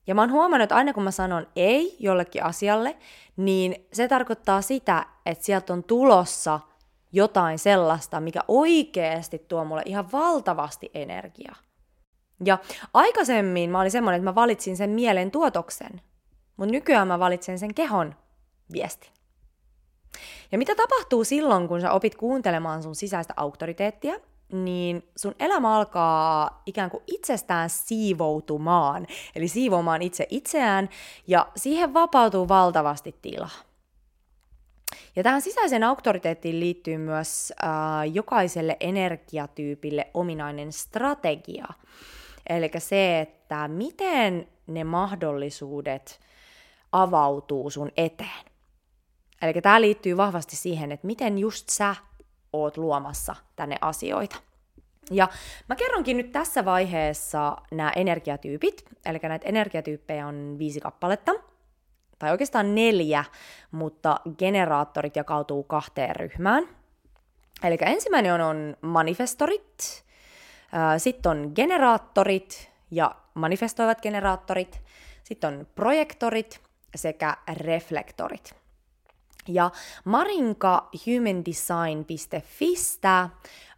Ja 0.07 0.15
mä 0.15 0.21
oon 0.21 0.31
huomannut, 0.31 0.63
että 0.63 0.75
aina 0.75 0.93
kun 0.93 1.03
mä 1.03 1.11
sanon 1.11 1.47
ei 1.55 1.95
jollekin 1.99 2.43
asialle, 2.43 2.97
niin 3.37 3.87
se 3.93 4.07
tarkoittaa 4.07 4.61
sitä, 4.61 5.05
että 5.25 5.45
sieltä 5.45 5.73
on 5.73 5.83
tulossa 5.83 6.59
jotain 7.11 7.59
sellaista, 7.59 8.19
mikä 8.19 8.39
oikeasti 8.47 9.39
tuo 9.39 9.65
mulle 9.65 9.81
ihan 9.85 10.11
valtavasti 10.11 10.91
energiaa. 10.93 11.55
Ja 12.45 12.57
aikaisemmin 12.93 13.69
mä 13.69 13.79
olin 13.79 13.91
semmoinen, 13.91 14.19
että 14.19 14.29
mä 14.29 14.35
valitsin 14.35 14.77
sen 14.77 14.89
mielen 14.89 15.31
tuotoksen, 15.31 16.01
mutta 16.57 16.71
nykyään 16.71 17.07
mä 17.07 17.19
valitsen 17.19 17.59
sen 17.59 17.73
kehon 17.73 18.15
viestin. 18.73 19.11
Ja 20.51 20.57
mitä 20.57 20.75
tapahtuu 20.75 21.23
silloin, 21.23 21.67
kun 21.67 21.81
sä 21.81 21.91
opit 21.91 22.15
kuuntelemaan 22.15 22.83
sun 22.83 22.95
sisäistä 22.95 23.33
auktoriteettia, 23.37 24.19
niin 24.51 25.03
sun 25.15 25.35
elämä 25.39 25.75
alkaa 25.75 26.61
ikään 26.65 26.89
kuin 26.89 27.03
itsestään 27.07 27.69
siivoutumaan, 27.69 29.07
eli 29.35 29.47
siivoamaan 29.47 30.01
itse 30.01 30.27
itseään, 30.29 30.89
ja 31.27 31.47
siihen 31.55 31.93
vapautuu 31.93 32.47
valtavasti 32.47 33.15
tilaa. 33.21 33.69
Ja 35.15 35.23
tähän 35.23 35.41
sisäiseen 35.41 35.83
auktoriteettiin 35.83 36.59
liittyy 36.59 36.97
myös 36.97 37.53
äh, 37.63 37.69
jokaiselle 38.13 38.77
energiatyypille 38.79 40.07
ominainen 40.13 40.73
strategia. 40.73 41.67
Eli 42.49 42.71
se, 42.77 43.19
että 43.19 43.67
miten 43.67 44.47
ne 44.67 44.83
mahdollisuudet 44.83 46.19
avautuu 46.91 47.69
sun 47.69 47.91
eteen. 47.97 48.45
Eli 49.41 49.61
tämä 49.61 49.81
liittyy 49.81 50.17
vahvasti 50.17 50.55
siihen, 50.55 50.91
että 50.91 51.07
miten 51.07 51.37
just 51.37 51.69
sä 51.69 51.95
oot 52.53 52.77
luomassa 52.77 53.35
tänne 53.55 53.77
asioita. 53.81 54.35
Ja 55.11 55.27
mä 55.69 55.75
kerronkin 55.75 56.17
nyt 56.17 56.31
tässä 56.31 56.65
vaiheessa 56.65 57.57
nämä 57.71 57.91
energiatyypit, 57.95 58.85
eli 59.05 59.19
näitä 59.23 59.47
energiatyyppejä 59.47 60.27
on 60.27 60.55
viisi 60.59 60.79
kappaletta, 60.79 61.31
tai 62.19 62.31
oikeastaan 62.31 62.75
neljä, 62.75 63.23
mutta 63.71 64.19
generaattorit 64.37 65.15
jakautuu 65.15 65.63
kahteen 65.63 66.15
ryhmään. 66.15 66.63
Eli 67.63 67.77
ensimmäinen 67.81 68.33
on, 68.33 68.41
on 68.41 68.77
manifestorit, 68.81 70.05
sitten 70.97 71.29
on 71.29 71.51
generaattorit 71.55 72.71
ja 72.91 73.15
manifestoivat 73.33 74.01
generaattorit, 74.01 74.81
sitten 75.23 75.53
on 75.53 75.67
projektorit 75.75 76.61
sekä 76.95 77.37
reflektorit. 77.53 78.58
Ja 79.47 79.71
Marinka 80.05 80.89
humandesign.fistä 81.05 83.29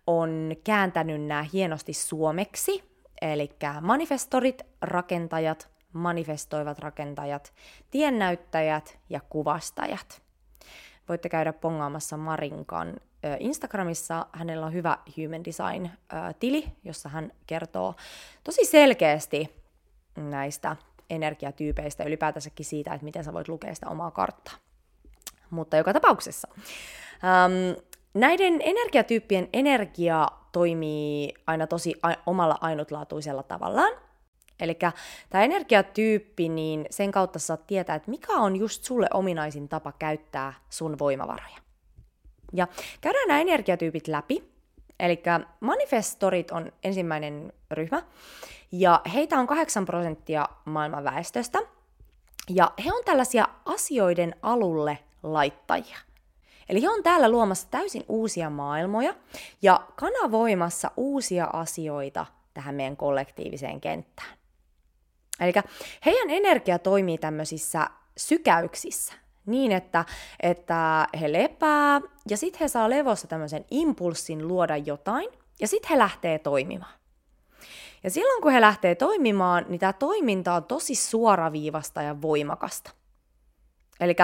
on 0.07 0.55
kääntänyt 0.63 1.21
nämä 1.21 1.45
hienosti 1.53 1.93
suomeksi, 1.93 2.83
eli 3.21 3.49
manifestorit, 3.81 4.61
rakentajat, 4.81 5.69
manifestoivat 5.93 6.79
rakentajat, 6.79 7.53
tiennäyttäjät 7.91 8.99
ja 9.09 9.19
kuvastajat. 9.29 10.21
Voitte 11.09 11.29
käydä 11.29 11.53
pongaamassa 11.53 12.17
Marinkan 12.17 12.93
Instagramissa. 13.39 14.25
Hänellä 14.33 14.65
on 14.65 14.73
hyvä 14.73 14.97
Human 15.17 15.45
Design-tili, 15.45 16.71
jossa 16.83 17.09
hän 17.09 17.31
kertoo 17.47 17.95
tosi 18.43 18.65
selkeästi 18.65 19.55
näistä 20.15 20.75
energiatyypeistä, 21.09 22.03
ylipäätänsäkin 22.03 22.65
siitä, 22.65 22.93
että 22.93 23.05
miten 23.05 23.23
sä 23.23 23.33
voit 23.33 23.47
lukea 23.47 23.75
sitä 23.75 23.89
omaa 23.89 24.11
karttaa. 24.11 24.53
Mutta 25.51 25.77
joka 25.77 25.93
tapauksessa. 25.93 26.47
Ähm, 27.23 27.79
näiden 28.13 28.61
energiatyyppien 28.63 29.49
energia 29.53 30.27
toimii 30.51 31.33
aina 31.47 31.67
tosi 31.67 31.93
a- 32.03 32.15
omalla 32.25 32.57
ainutlaatuisella 32.61 33.43
tavallaan. 33.43 33.93
Eli 34.59 34.77
tämä 35.29 35.43
energiatyyppi, 35.43 36.49
niin 36.49 36.85
sen 36.89 37.11
kautta 37.11 37.39
saat 37.39 37.67
tietää, 37.67 37.95
että 37.95 38.11
mikä 38.11 38.33
on 38.33 38.55
just 38.55 38.83
sulle 38.83 39.07
ominaisin 39.13 39.69
tapa 39.69 39.91
käyttää 39.99 40.53
sun 40.69 40.99
voimavaroja. 40.99 41.57
Ja 42.53 42.67
käydään 43.01 43.27
nämä 43.27 43.41
energiatyypit 43.41 44.07
läpi. 44.07 44.51
Eli 44.99 45.23
manifestorit 45.59 46.51
on 46.51 46.71
ensimmäinen 46.83 47.53
ryhmä, 47.71 48.01
ja 48.71 49.01
heitä 49.13 49.39
on 49.39 49.47
8 49.47 49.85
prosenttia 49.85 50.49
maailman 50.65 51.03
väestöstä. 51.03 51.59
Ja 52.49 52.71
he 52.85 52.93
on 52.93 53.03
tällaisia 53.05 53.47
asioiden 53.65 54.35
alulle 54.41 54.97
laittajia. 55.23 55.97
Eli 56.69 56.81
he 56.81 56.89
on 56.89 57.03
täällä 57.03 57.29
luomassa 57.29 57.67
täysin 57.71 58.03
uusia 58.07 58.49
maailmoja 58.49 59.15
ja 59.61 59.87
kanavoimassa 59.95 60.91
uusia 60.97 61.49
asioita 61.53 62.25
tähän 62.53 62.75
meidän 62.75 62.97
kollektiiviseen 62.97 63.81
kenttään. 63.81 64.37
Eli 65.39 65.53
heidän 66.05 66.29
energia 66.29 66.79
toimii 66.79 67.17
tämmöisissä 67.17 67.87
sykäyksissä 68.17 69.13
niin, 69.45 69.71
että, 69.71 70.05
että 70.39 71.07
he 71.21 71.31
lepää 71.31 72.01
ja 72.29 72.37
sitten 72.37 72.59
he 72.59 72.67
saa 72.67 72.89
levossa 72.89 73.27
tämmöisen 73.27 73.65
impulssin 73.71 74.47
luoda 74.47 74.77
jotain 74.77 75.29
ja 75.59 75.67
sitten 75.67 75.89
he 75.89 75.97
lähtee 75.97 76.39
toimimaan. 76.39 76.93
Ja 78.03 78.09
silloin 78.09 78.41
kun 78.41 78.51
he 78.51 78.61
lähtee 78.61 78.95
toimimaan, 78.95 79.65
niin 79.69 79.79
tämä 79.79 79.93
toiminta 79.93 80.53
on 80.53 80.63
tosi 80.63 80.95
suoraviivasta 80.95 82.01
ja 82.01 82.21
voimakasta. 82.21 82.91
Eli 84.01 84.15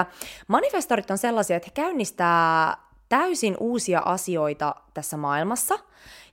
manifestorit 0.48 1.10
on 1.10 1.18
sellaisia, 1.18 1.56
että 1.56 1.66
he 1.66 1.82
käynnistää 1.84 2.76
täysin 3.08 3.56
uusia 3.60 4.02
asioita 4.04 4.74
tässä 4.94 5.16
maailmassa, 5.16 5.78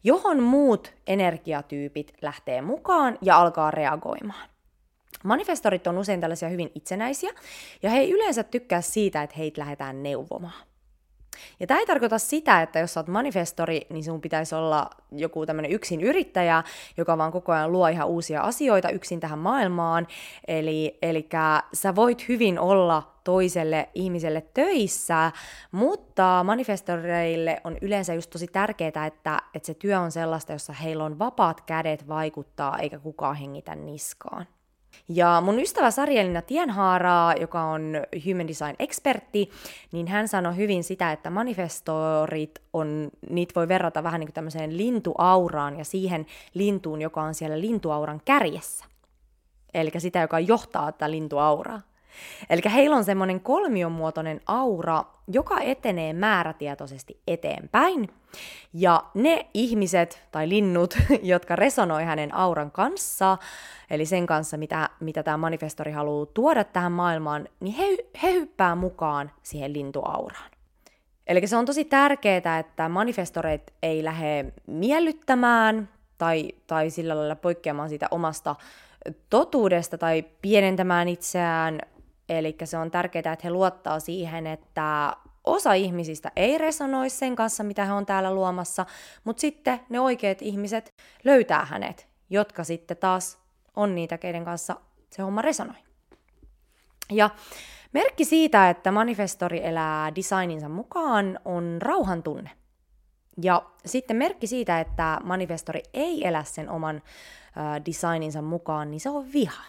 johon 0.04 0.44
muut 0.44 0.94
energiatyypit 1.08 2.14
lähtee 2.22 2.62
mukaan 2.62 3.18
ja 3.22 3.38
alkaa 3.38 3.72
reagoimaan. 3.72 4.50
Manifestorit 5.24 5.88
on 5.88 5.98
usein 5.98 6.22
tällaisia 6.22 6.50
hyvin 6.50 6.72
itsenäisiä, 6.76 7.32
ja 7.84 7.90
he 7.90 7.98
ei 7.98 8.12
yleensä 8.12 8.44
tykkää 8.44 8.82
siitä, 8.82 9.24
että 9.24 9.36
heitä 9.38 9.62
lähdetään 9.62 10.04
neuvomaan. 10.04 10.64
Ja 11.60 11.68
tämä 11.68 11.80
ei 11.80 11.86
tarkoita 11.86 12.20
sitä, 12.20 12.62
että 12.62 12.80
jos 12.80 12.94
sä 12.94 13.00
oot 13.00 13.08
manifestori, 13.08 13.82
niin 13.90 14.04
sun 14.04 14.22
pitäisi 14.22 14.56
olla 14.56 14.90
joku 15.12 15.46
tämmöinen 15.46 15.72
yksin 15.72 16.02
yrittäjä, 16.02 16.64
joka 16.98 17.18
vaan 17.18 17.32
koko 17.32 17.52
ajan 17.52 17.72
luo 17.72 17.88
ihan 17.88 18.08
uusia 18.08 18.42
asioita 18.42 18.90
yksin 18.90 19.20
tähän 19.20 19.40
maailmaan. 19.40 20.08
Eli, 20.48 20.98
eli 21.02 21.30
sä 21.74 21.96
voit 21.96 22.28
hyvin 22.28 22.60
olla 22.60 23.16
toiselle 23.24 23.90
ihmiselle 23.94 24.46
töissä, 24.54 25.32
mutta 25.72 26.44
manifestoreille 26.44 27.62
on 27.64 27.78
yleensä 27.82 28.14
just 28.14 28.30
tosi 28.30 28.48
tärkeää, 28.48 29.06
että, 29.06 29.42
että 29.54 29.68
se 29.68 29.74
työ 29.74 30.00
on 30.00 30.12
sellaista, 30.12 30.54
jossa 30.54 30.74
heillä 30.74 31.04
on 31.04 31.20
vapaat 31.20 31.62
kädet 31.62 32.08
vaikuttaa, 32.08 32.78
eikä 32.78 33.00
kukaan 33.00 33.36
hengitä 33.36 33.76
niskaan. 33.76 34.46
Ja 35.08 35.42
mun 35.46 35.60
ystävä 35.60 35.92
Sarjelina 35.92 36.42
Tienhaaraa, 36.42 37.34
joka 37.34 37.64
on 37.64 37.94
human 38.26 38.48
design-ekspertti, 38.48 39.50
niin 39.92 40.08
hän 40.08 40.28
sanoi 40.28 40.56
hyvin 40.56 40.84
sitä, 40.84 41.12
että 41.12 41.30
manifestorit 41.30 42.62
on, 42.74 43.10
niitä 43.30 43.56
voi 43.56 43.68
verrata 43.68 44.04
vähän 44.04 44.20
niin 44.20 44.28
kuin 44.28 44.34
tämmöiseen 44.34 44.78
lintuauraan 44.78 45.78
ja 45.78 45.86
siihen 45.86 46.26
lintuun, 46.54 47.02
joka 47.02 47.22
on 47.22 47.34
siellä 47.34 47.62
lintuauran 47.62 48.22
kärjessä. 48.26 48.86
Eli 49.74 49.92
sitä, 49.98 50.22
joka 50.22 50.40
johtaa 50.40 50.92
tätä 50.92 51.12
lintuauraa. 51.12 51.82
Eli 52.50 52.62
heillä 52.74 52.96
on 52.96 53.04
semmoinen 53.04 53.40
kolmionmuotoinen 53.40 54.42
aura, 54.46 55.04
joka 55.28 55.60
etenee 55.60 56.14
määrätietoisesti 56.14 57.20
eteenpäin. 57.28 58.10
Ja 58.74 59.04
ne 59.14 59.48
ihmiset 59.54 60.22
tai 60.32 60.50
linnut, 60.50 60.98
jotka 61.24 61.56
resonoi 61.56 62.04
hänen 62.04 62.36
auran 62.36 62.72
kanssa, 62.72 63.38
eli 63.90 64.06
sen 64.06 64.26
kanssa, 64.26 64.58
mitä, 64.58 64.90
mitä 65.00 65.24
tämä 65.24 65.38
manifestori 65.38 65.92
haluaa 65.92 66.26
tuoda 66.26 66.64
tähän 66.64 66.92
maailmaan, 66.92 67.48
niin 67.60 67.76
he, 67.76 67.98
he 68.24 68.34
hyppää 68.34 68.76
mukaan 68.76 69.32
siihen 69.44 69.74
lintuauraan. 69.74 70.52
Eli 71.28 71.48
se 71.48 71.58
on 71.58 71.66
tosi 71.66 71.86
tärkeää, 71.86 72.60
että 72.60 72.90
manifestoreit 72.90 73.74
ei 73.84 74.04
lähde 74.04 74.46
miellyttämään 74.68 75.90
tai, 76.18 76.52
tai 76.68 76.90
sillä 76.90 77.18
lailla 77.18 77.36
poikkeamaan 77.36 77.90
siitä 77.90 78.08
omasta 78.12 78.56
totuudesta 79.30 79.98
tai 79.98 80.26
pienentämään 80.42 81.08
itseään, 81.08 81.80
Eli 82.30 82.56
se 82.64 82.78
on 82.78 82.92
tärkeää, 82.92 83.34
että 83.34 83.44
he 83.44 83.50
luottaa 83.50 84.00
siihen, 84.00 84.48
että 84.48 85.16
osa 85.44 85.74
ihmisistä 85.74 86.32
ei 86.36 86.58
resonoi 86.58 87.10
sen 87.10 87.36
kanssa, 87.36 87.64
mitä 87.64 87.86
he 87.86 87.94
on 87.94 88.06
täällä 88.06 88.34
luomassa, 88.34 88.86
mutta 89.24 89.42
sitten 89.42 89.80
ne 89.90 90.00
oikeat 90.00 90.42
ihmiset 90.42 90.94
löytää 91.24 91.66
hänet, 91.66 92.08
jotka 92.30 92.64
sitten 92.64 92.98
taas 92.98 93.38
on 93.76 93.96
niitä, 93.96 94.18
keiden 94.18 94.46
kanssa 94.46 94.76
se 95.12 95.22
homma 95.22 95.42
resonoi. 95.42 95.76
Ja 97.12 97.30
merkki 97.94 98.26
siitä, 98.26 98.70
että 98.70 98.92
manifestori 98.92 99.66
elää 99.66 100.16
designinsa 100.16 100.70
mukaan, 100.70 101.40
on 101.46 101.78
rauhan 101.82 102.24
tunne. 102.24 102.50
Ja 103.42 103.66
sitten 103.86 104.18
merkki 104.18 104.48
siitä, 104.48 104.80
että 104.80 105.20
manifestori 105.24 105.84
ei 105.94 106.28
elä 106.28 106.44
sen 106.44 106.70
oman 106.70 107.02
designinsa 107.86 108.42
mukaan, 108.42 108.92
niin 108.92 109.00
se 109.00 109.10
on 109.10 109.34
viha. 109.34 109.64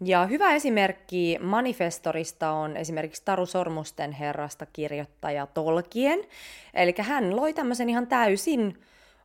Ja 0.00 0.26
hyvä 0.26 0.52
esimerkki 0.52 1.38
manifestorista 1.40 2.50
on 2.50 2.76
esimerkiksi 2.76 3.22
Taru 3.24 3.46
Sormusten 3.46 4.12
herrasta 4.12 4.66
kirjoittaja 4.66 5.46
Tolkien. 5.46 6.20
Eli 6.74 6.94
hän 6.98 7.36
loi 7.36 7.52
tämmöisen 7.52 7.88
ihan 7.88 8.06
täysin 8.06 8.80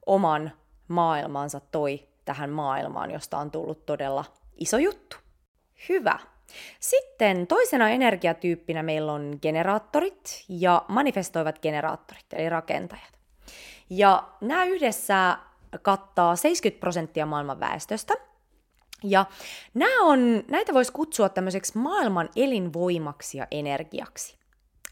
oman 0.06 0.52
maailmansa 0.88 1.60
toi 1.60 2.08
tähän 2.26 2.50
maailmaan, 2.50 3.12
josta 3.12 3.38
on 3.38 3.52
tullut 3.52 3.86
todella 3.86 4.26
iso 4.58 4.78
juttu. 4.78 5.18
Hyvä. 5.90 6.20
Sitten 6.80 7.48
toisena 7.48 7.90
energiatyyppinä 7.90 8.84
meillä 8.84 9.14
on 9.14 9.40
generaattorit 9.42 10.46
ja 10.50 10.86
manifestoivat 10.88 11.60
generaattorit, 11.60 12.26
eli 12.34 12.50
rakentajat. 12.50 13.14
Ja 13.90 14.28
nämä 14.42 14.66
yhdessä 14.66 15.38
kattaa 15.82 16.36
70 16.36 16.80
prosenttia 16.80 17.26
maailman 17.26 17.60
väestöstä– 17.60 18.14
ja 19.04 19.26
nämä 19.74 20.04
on, 20.04 20.44
näitä 20.48 20.74
voisi 20.74 20.92
kutsua 20.92 21.30
tämmöiseksi 21.30 21.78
maailman 21.78 22.30
elinvoimaksi 22.36 23.38
ja 23.38 23.48
energiaksi. 23.52 24.42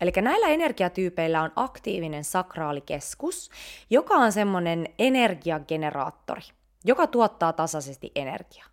Eli 0.01 0.11
näillä 0.21 0.47
energiatyypeillä 0.47 1.41
on 1.41 1.51
aktiivinen 1.55 2.23
sakraalikeskus, 2.23 3.49
joka 3.89 4.13
on 4.15 4.31
semmoinen 4.31 4.87
energiageneraattori, 4.99 6.41
joka 6.85 7.07
tuottaa 7.07 7.53
tasaisesti 7.53 8.11
energiaa. 8.15 8.67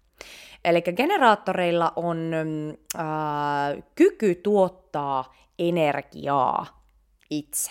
Eli 0.65 0.83
generaattoreilla 0.83 1.93
on 1.97 2.33
äh, 2.99 3.05
kyky 3.95 4.35
tuottaa 4.35 5.35
energiaa 5.59 6.83
itse. 7.31 7.71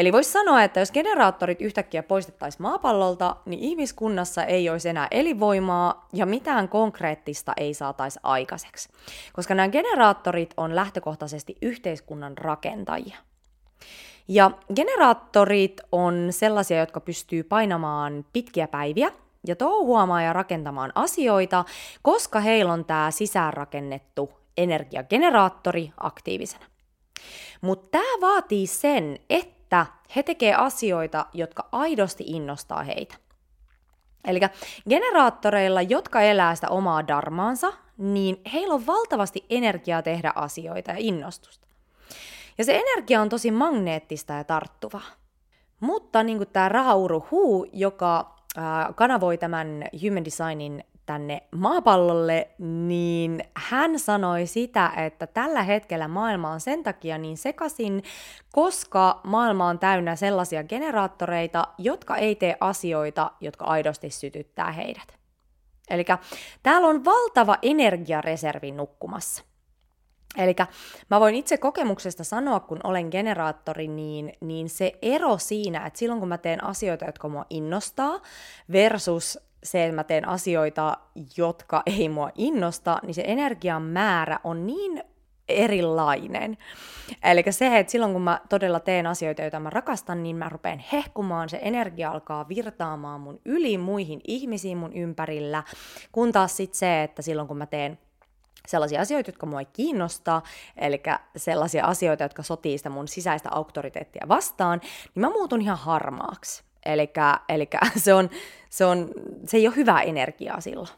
Eli 0.00 0.12
voisi 0.12 0.32
sanoa, 0.32 0.62
että 0.62 0.80
jos 0.80 0.92
generaattorit 0.92 1.60
yhtäkkiä 1.60 2.02
poistettaisiin 2.02 2.62
maapallolta, 2.62 3.36
niin 3.46 3.60
ihmiskunnassa 3.60 4.44
ei 4.44 4.70
olisi 4.70 4.88
enää 4.88 5.08
elinvoimaa 5.10 6.08
ja 6.12 6.26
mitään 6.26 6.68
konkreettista 6.68 7.52
ei 7.56 7.74
saataisi 7.74 8.20
aikaiseksi. 8.22 8.88
Koska 9.32 9.54
nämä 9.54 9.68
generaattorit 9.68 10.54
on 10.56 10.76
lähtökohtaisesti 10.76 11.56
yhteiskunnan 11.62 12.38
rakentajia. 12.38 13.16
Ja 14.28 14.50
generaattorit 14.74 15.80
on 15.92 16.26
sellaisia, 16.30 16.80
jotka 16.80 17.00
pystyy 17.00 17.42
painamaan 17.42 18.24
pitkiä 18.32 18.68
päiviä 18.68 19.10
ja 19.46 19.56
touhuamaan 19.56 20.24
ja 20.24 20.32
rakentamaan 20.32 20.92
asioita, 20.94 21.64
koska 22.02 22.40
heillä 22.40 22.72
on 22.72 22.84
tämä 22.84 23.10
sisäänrakennettu 23.10 24.30
energiageneraattori 24.56 25.92
aktiivisena. 26.00 26.64
Mutta 27.60 27.88
tämä 27.90 28.20
vaatii 28.20 28.66
sen, 28.66 29.18
että 29.30 29.59
he 30.16 30.22
tekevät 30.22 30.58
asioita, 30.58 31.26
jotka 31.32 31.68
aidosti 31.72 32.24
innostaa 32.26 32.82
heitä. 32.82 33.14
Eli 34.24 34.40
generaattoreilla, 34.88 35.82
jotka 35.82 36.20
elää 36.20 36.54
sitä 36.54 36.68
omaa 36.68 37.08
darmaansa, 37.08 37.72
niin 37.98 38.40
heillä 38.52 38.74
on 38.74 38.86
valtavasti 38.86 39.44
energiaa 39.50 40.02
tehdä 40.02 40.32
asioita 40.34 40.90
ja 40.90 40.96
innostusta. 40.98 41.66
Ja 42.58 42.64
se 42.64 42.76
energia 42.76 43.20
on 43.20 43.28
tosi 43.28 43.50
magneettista 43.50 44.32
ja 44.32 44.44
tarttuvaa. 44.44 45.06
Mutta 45.80 46.22
niin 46.22 46.38
kuin 46.38 46.48
tämä 46.52 46.68
Rahauru 46.68 47.26
Hu, 47.30 47.66
joka 47.72 48.36
ää, 48.56 48.92
kanavoi 48.96 49.38
tämän 49.38 49.84
Human 50.02 50.24
Designin 50.24 50.84
tänne 51.10 51.42
maapallolle, 51.56 52.48
niin 52.58 53.44
hän 53.54 53.98
sanoi 53.98 54.46
sitä, 54.46 54.92
että 54.96 55.26
tällä 55.26 55.62
hetkellä 55.62 56.08
maailma 56.08 56.50
on 56.50 56.60
sen 56.60 56.82
takia 56.82 57.18
niin 57.18 57.36
sekasin, 57.36 58.02
koska 58.52 59.20
maailma 59.24 59.66
on 59.66 59.78
täynnä 59.78 60.16
sellaisia 60.16 60.64
generaattoreita, 60.64 61.68
jotka 61.78 62.16
ei 62.16 62.34
tee 62.34 62.56
asioita, 62.60 63.30
jotka 63.40 63.64
aidosti 63.64 64.10
sytyttää 64.10 64.72
heidät. 64.72 65.18
Eli 65.90 66.04
täällä 66.62 66.88
on 66.88 67.04
valtava 67.04 67.58
energiareservi 67.62 68.72
nukkumassa. 68.72 69.44
Eli 70.36 70.54
mä 71.10 71.20
voin 71.20 71.34
itse 71.34 71.58
kokemuksesta 71.58 72.24
sanoa, 72.24 72.60
kun 72.60 72.80
olen 72.84 73.08
generaattori, 73.10 73.88
niin, 73.88 74.32
niin 74.40 74.68
se 74.68 74.92
ero 75.02 75.38
siinä, 75.38 75.86
että 75.86 75.98
silloin 75.98 76.20
kun 76.20 76.28
mä 76.28 76.38
teen 76.38 76.64
asioita, 76.64 77.04
jotka 77.04 77.28
mua 77.28 77.46
innostaa, 77.50 78.20
versus 78.72 79.49
se, 79.62 79.84
että 79.84 79.94
mä 79.94 80.04
teen 80.04 80.28
asioita, 80.28 80.96
jotka 81.36 81.82
ei 81.86 82.08
mua 82.08 82.30
innosta, 82.34 82.98
niin 83.02 83.14
se 83.14 83.22
energian 83.26 83.82
määrä 83.82 84.40
on 84.44 84.66
niin 84.66 85.02
erilainen. 85.48 86.58
Eli 87.24 87.44
se, 87.50 87.78
että 87.78 87.90
silloin 87.90 88.12
kun 88.12 88.22
mä 88.22 88.40
todella 88.48 88.80
teen 88.80 89.06
asioita, 89.06 89.42
joita 89.42 89.60
mä 89.60 89.70
rakastan, 89.70 90.22
niin 90.22 90.36
mä 90.36 90.48
rupean 90.48 90.84
hehkumaan, 90.92 91.48
se 91.48 91.58
energia 91.62 92.10
alkaa 92.10 92.48
virtaamaan 92.48 93.20
mun 93.20 93.40
yli 93.44 93.78
muihin 93.78 94.20
ihmisiin 94.24 94.78
mun 94.78 94.92
ympärillä, 94.92 95.62
kun 96.12 96.32
taas 96.32 96.56
sitten 96.56 96.78
se, 96.78 97.02
että 97.02 97.22
silloin 97.22 97.48
kun 97.48 97.58
mä 97.58 97.66
teen 97.66 97.98
sellaisia 98.68 99.00
asioita, 99.00 99.28
jotka 99.28 99.46
mua 99.46 99.60
ei 99.60 99.66
kiinnosta, 99.72 100.42
eli 100.76 101.02
sellaisia 101.36 101.84
asioita, 101.84 102.24
jotka 102.24 102.42
sotii 102.42 102.78
sitä 102.78 102.90
mun 102.90 103.08
sisäistä 103.08 103.48
auktoriteettia 103.52 104.24
vastaan, 104.28 104.80
niin 105.14 105.20
mä 105.20 105.30
muutun 105.30 105.62
ihan 105.62 105.78
harmaaksi. 105.78 106.69
Eli 106.86 107.10
se, 107.96 108.14
on, 108.14 108.30
se, 108.70 108.84
on, 108.84 109.10
se 109.46 109.56
ei 109.56 109.66
ole 109.68 109.76
hyvää 109.76 110.02
energiaa 110.02 110.60
silloin. 110.60 110.88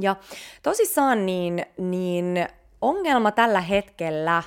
Ja 0.00 0.16
tosissaan 0.62 1.26
niin, 1.26 1.66
niin 1.78 2.46
ongelma 2.80 3.32
tällä 3.32 3.60
hetkellä 3.60 4.42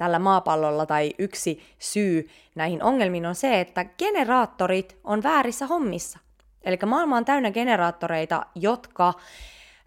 tällä 0.00 0.18
maapallolla 0.18 0.86
tai 0.86 1.12
yksi 1.18 1.62
syy 1.78 2.28
näihin 2.54 2.82
ongelmiin 2.82 3.26
on 3.26 3.34
se, 3.34 3.60
että 3.60 3.84
generaattorit 3.84 4.98
on 5.04 5.22
väärissä 5.22 5.66
hommissa. 5.66 6.18
Eli 6.62 6.78
maailma 6.86 7.16
on 7.16 7.24
täynnä 7.24 7.50
generaattoreita, 7.50 8.46
jotka 8.54 9.14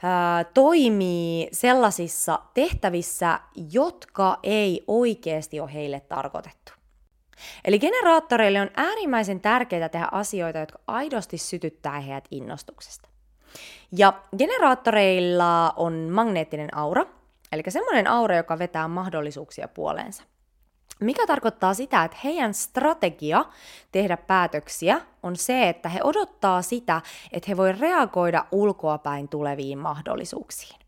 ää, 0.03 0.44
toimii 0.44 1.50
sellaisissa 1.51 2.39
tehtävissä, 2.53 3.39
jotka 3.72 4.39
ei 4.44 4.84
oikeasti 4.88 5.60
ole 5.60 5.74
heille 5.74 6.00
tarkoitettu. 6.00 6.74
Eli 7.65 7.79
generaattoreille 7.79 8.62
on 8.62 8.69
äärimmäisen 8.75 9.41
tärkeää 9.41 9.89
tehdä 9.89 10.07
asioita, 10.12 10.59
jotka 10.59 10.79
aidosti 10.88 11.38
sytyttää 11.38 12.00
heidät 12.00 12.27
innostuksesta. 12.31 13.09
Ja 13.98 14.13
generaattoreilla 14.37 15.74
on 15.75 15.94
magneettinen 16.11 16.77
aura, 16.77 17.05
eli 17.51 17.63
semmoinen 17.70 18.07
aura, 18.07 18.35
joka 18.35 18.59
vetää 18.59 18.87
mahdollisuuksia 18.87 19.68
puoleensa. 19.68 20.24
Mikä 21.00 21.27
tarkoittaa 21.27 21.74
sitä, 21.74 22.03
että 22.03 22.18
heidän 22.24 22.53
strategia 22.53 23.46
tehdä 23.91 24.18
päätöksiä 24.18 25.01
on 25.24 25.35
se, 25.35 25.70
että 25.70 25.89
he 25.89 26.00
odottaa 26.03 26.61
sitä, 26.61 27.01
että 27.31 27.46
he 27.48 27.57
voi 27.57 27.72
reagoida 27.72 28.46
ulkoapäin 28.51 29.27
tuleviin 29.27 29.77
mahdollisuuksiin. 29.77 30.82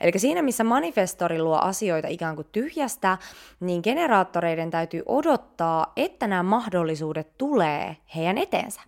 Eli 0.00 0.12
siinä, 0.16 0.42
missä 0.42 0.64
manifestori 0.64 1.42
luo 1.42 1.58
asioita 1.58 2.08
ikään 2.08 2.36
kuin 2.36 2.48
tyhjästä, 2.52 3.18
niin 3.60 3.80
generaattoreiden 3.84 4.70
täytyy 4.70 5.02
odottaa, 5.06 5.92
että 5.96 6.26
nämä 6.26 6.42
mahdollisuudet 6.42 7.38
tulee 7.38 7.96
heidän 8.16 8.38
eteensä. 8.38 8.80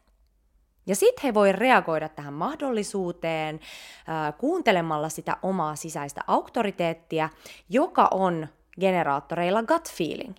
Ja 0.87 0.97
sitten 0.97 1.23
he 1.23 1.35
voi 1.35 1.53
reagoida 1.53 2.09
tähän 2.09 2.35
mahdollisuuteen 2.35 3.61
äh, 4.09 4.39
kuuntelemalla 4.39 5.09
sitä 5.09 5.37
omaa 5.43 5.77
sisäistä 5.77 6.21
auktoriteettia, 6.27 7.29
joka 7.69 8.09
on 8.11 8.49
generaattoreilla 8.81 9.63
gut 9.63 9.91
feeling, 9.91 10.37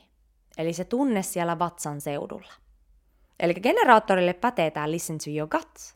eli 0.57 0.73
se 0.73 0.83
tunne 0.83 1.21
siellä 1.21 1.59
vatsan 1.59 2.01
seudulla. 2.01 2.53
Eli 3.39 3.53
generaattorille 3.53 4.33
pätee 4.33 4.71
tämä 4.71 4.91
listen 4.91 5.17
to 5.17 5.29
your 5.37 5.49
gut. 5.49 5.95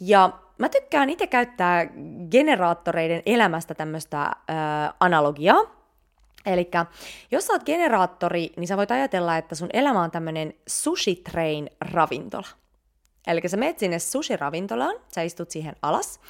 Ja 0.00 0.43
mä 0.58 0.68
tykkään 0.68 1.10
itse 1.10 1.26
käyttää 1.26 1.86
generaattoreiden 2.30 3.22
elämästä 3.26 3.74
tämmöistä 3.74 4.30
analogiaa. 5.00 5.84
Eli 6.46 6.70
jos 7.30 7.46
sä 7.46 7.52
oot 7.52 7.64
generaattori, 7.64 8.52
niin 8.56 8.68
sä 8.68 8.76
voit 8.76 8.90
ajatella, 8.90 9.36
että 9.36 9.54
sun 9.54 9.68
elämä 9.72 10.02
on 10.02 10.10
tämmöinen 10.10 10.54
sushi 10.66 11.14
train 11.16 11.70
ravintola. 11.80 12.46
Eli 13.26 13.48
sä 13.48 13.56
menet 13.56 13.78
sinne 13.78 13.98
sushi-ravintolaan, 13.98 14.96
sä 15.14 15.22
istut 15.22 15.50
siihen 15.50 15.76
alas, 15.82 16.20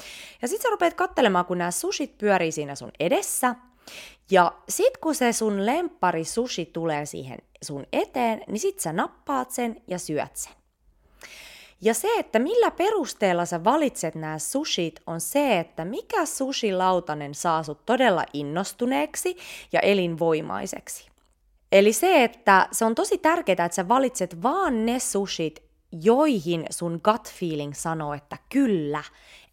ja 0.42 0.48
sit 0.48 0.62
sä 0.62 0.70
rupeat 0.70 0.94
katselemaan, 0.94 1.44
kun 1.44 1.58
nämä 1.58 1.70
sushit 1.70 2.18
pyörii 2.18 2.52
siinä 2.52 2.74
sun 2.74 2.90
edessä, 3.00 3.54
ja 4.30 4.52
sit 4.68 4.96
kun 4.96 5.14
se 5.14 5.32
sun 5.32 5.66
lempari 5.66 6.24
sushi 6.24 6.66
tulee 6.66 7.06
siihen 7.06 7.38
sun 7.62 7.86
eteen, 7.92 8.42
niin 8.46 8.60
sit 8.60 8.80
sä 8.80 8.92
nappaat 8.92 9.50
sen 9.50 9.82
ja 9.86 9.98
syöt 9.98 10.36
sen. 10.36 10.52
Ja 11.84 11.94
se, 11.94 12.08
että 12.18 12.38
millä 12.38 12.70
perusteella 12.70 13.44
sä 13.44 13.64
valitset 13.64 14.14
nämä 14.14 14.38
sushit, 14.38 15.00
on 15.06 15.20
se, 15.20 15.58
että 15.58 15.84
mikä 15.84 16.24
sushi-lautanen 16.26 17.34
saa 17.34 17.62
sut 17.62 17.86
todella 17.86 18.24
innostuneeksi 18.32 19.36
ja 19.72 19.80
elinvoimaiseksi. 19.80 21.08
Eli 21.72 21.92
se, 21.92 22.24
että 22.24 22.68
se 22.72 22.84
on 22.84 22.94
tosi 22.94 23.18
tärkeää, 23.18 23.64
että 23.64 23.74
sä 23.74 23.88
valitset 23.88 24.42
vaan 24.42 24.86
ne 24.86 24.98
sushit, 24.98 25.62
joihin 26.02 26.66
sun 26.70 27.00
gut 27.04 27.32
feeling 27.32 27.72
sanoo, 27.74 28.14
että 28.14 28.36
kyllä, 28.48 29.02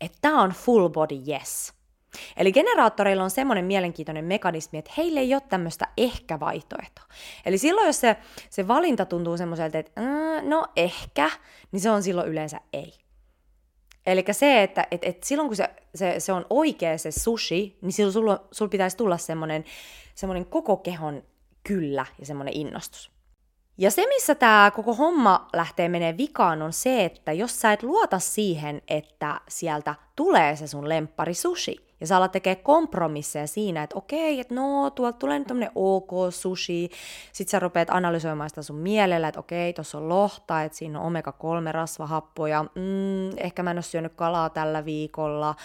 että 0.01 0.17
tämä 0.21 0.41
on 0.41 0.51
full 0.51 0.89
body 0.89 1.15
yes. 1.27 1.73
Eli 2.37 2.51
generaattoreilla 2.51 3.23
on 3.23 3.29
semmoinen 3.29 3.65
mielenkiintoinen 3.65 4.25
mekanismi, 4.25 4.79
että 4.79 4.91
heille 4.97 5.19
ei 5.19 5.33
ole 5.33 5.41
tämmöistä 5.49 5.87
ehkä-vaihtoehtoa. 5.97 7.05
Eli 7.45 7.57
silloin, 7.57 7.87
jos 7.87 7.99
se, 7.99 8.17
se 8.49 8.67
valinta 8.67 9.05
tuntuu 9.05 9.37
semmoiselta, 9.37 9.77
että 9.77 10.01
äh, 10.01 10.43
no 10.43 10.65
ehkä, 10.75 11.29
niin 11.71 11.79
se 11.79 11.91
on 11.91 12.03
silloin 12.03 12.29
yleensä 12.29 12.61
ei. 12.73 12.93
Eli 14.05 14.25
se, 14.31 14.63
että 14.63 14.87
et, 14.91 15.03
et 15.03 15.23
silloin 15.23 15.49
kun 15.49 15.55
se, 15.55 15.69
se, 15.95 16.19
se 16.19 16.33
on 16.33 16.45
oikea 16.49 16.97
se 16.97 17.11
sushi, 17.11 17.77
niin 17.81 17.91
silloin 17.91 18.13
sulla, 18.13 18.47
sulla 18.51 18.69
pitäisi 18.69 18.97
tulla 18.97 19.17
semmoinen, 19.17 19.65
semmoinen 20.15 20.45
koko 20.45 20.77
kehon 20.77 21.23
kyllä 21.63 22.05
ja 22.19 22.25
semmoinen 22.25 22.53
innostus. 22.53 23.11
Ja 23.77 23.91
se, 23.91 24.07
missä 24.07 24.35
tämä 24.35 24.71
koko 24.75 24.93
homma 24.93 25.47
lähtee 25.53 25.89
menee 25.89 26.17
vikaan, 26.17 26.61
on 26.61 26.73
se, 26.73 27.05
että 27.05 27.31
jos 27.31 27.61
sä 27.61 27.73
et 27.73 27.83
luota 27.83 28.19
siihen, 28.19 28.81
että 28.87 29.41
sieltä 29.47 29.95
tulee 30.15 30.55
se 30.55 30.67
sun 30.67 30.89
lemppari 30.89 31.33
sushi, 31.33 31.90
ja 32.01 32.07
sä 32.07 32.17
alat 32.17 32.31
tekee 32.31 32.55
kompromisseja 32.55 33.47
siinä, 33.47 33.83
että 33.83 33.97
okei, 33.97 34.39
että 34.39 34.55
no, 34.55 34.89
tuolta 34.89 35.17
tulee 35.17 35.39
nyt 35.39 35.47
tämmönen 35.47 35.71
ok 35.75 36.11
sushi, 36.29 36.89
sit 37.31 37.49
sä 37.49 37.59
rupeat 37.59 37.89
analysoimaan 37.89 38.49
sitä 38.49 38.61
sun 38.61 38.75
mielellä, 38.75 39.27
että 39.27 39.39
okei, 39.39 39.73
tuossa 39.73 39.97
on 39.97 40.09
lohta, 40.09 40.61
että 40.61 40.77
siinä 40.77 40.99
on 40.99 41.05
omega-3 41.05 41.71
rasvahappoja, 41.71 42.63
mm, 42.63 43.37
ehkä 43.37 43.63
mä 43.63 43.71
en 43.71 43.77
ole 43.77 43.81
syönyt 43.81 44.13
kalaa 44.13 44.49
tällä 44.49 44.85
viikolla, 44.85 45.55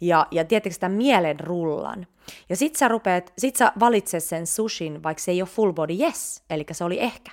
ja, 0.00 0.26
ja 0.30 0.44
tietenkin 0.44 0.74
sitä 0.74 0.88
mielen 0.88 1.40
rullan. 1.40 2.06
Ja 2.48 2.56
sit 2.56 2.76
sä 2.76 2.88
rupeat, 2.88 3.32
sit 3.38 3.56
sä 3.56 3.72
valitset 3.80 4.24
sen 4.24 4.46
sushin, 4.46 5.02
vaikka 5.02 5.22
se 5.22 5.30
ei 5.30 5.42
ole 5.42 5.48
full 5.48 5.72
body 5.72 5.94
yes, 6.00 6.42
eli 6.50 6.66
se 6.72 6.84
oli 6.84 7.00
ehkä. 7.00 7.30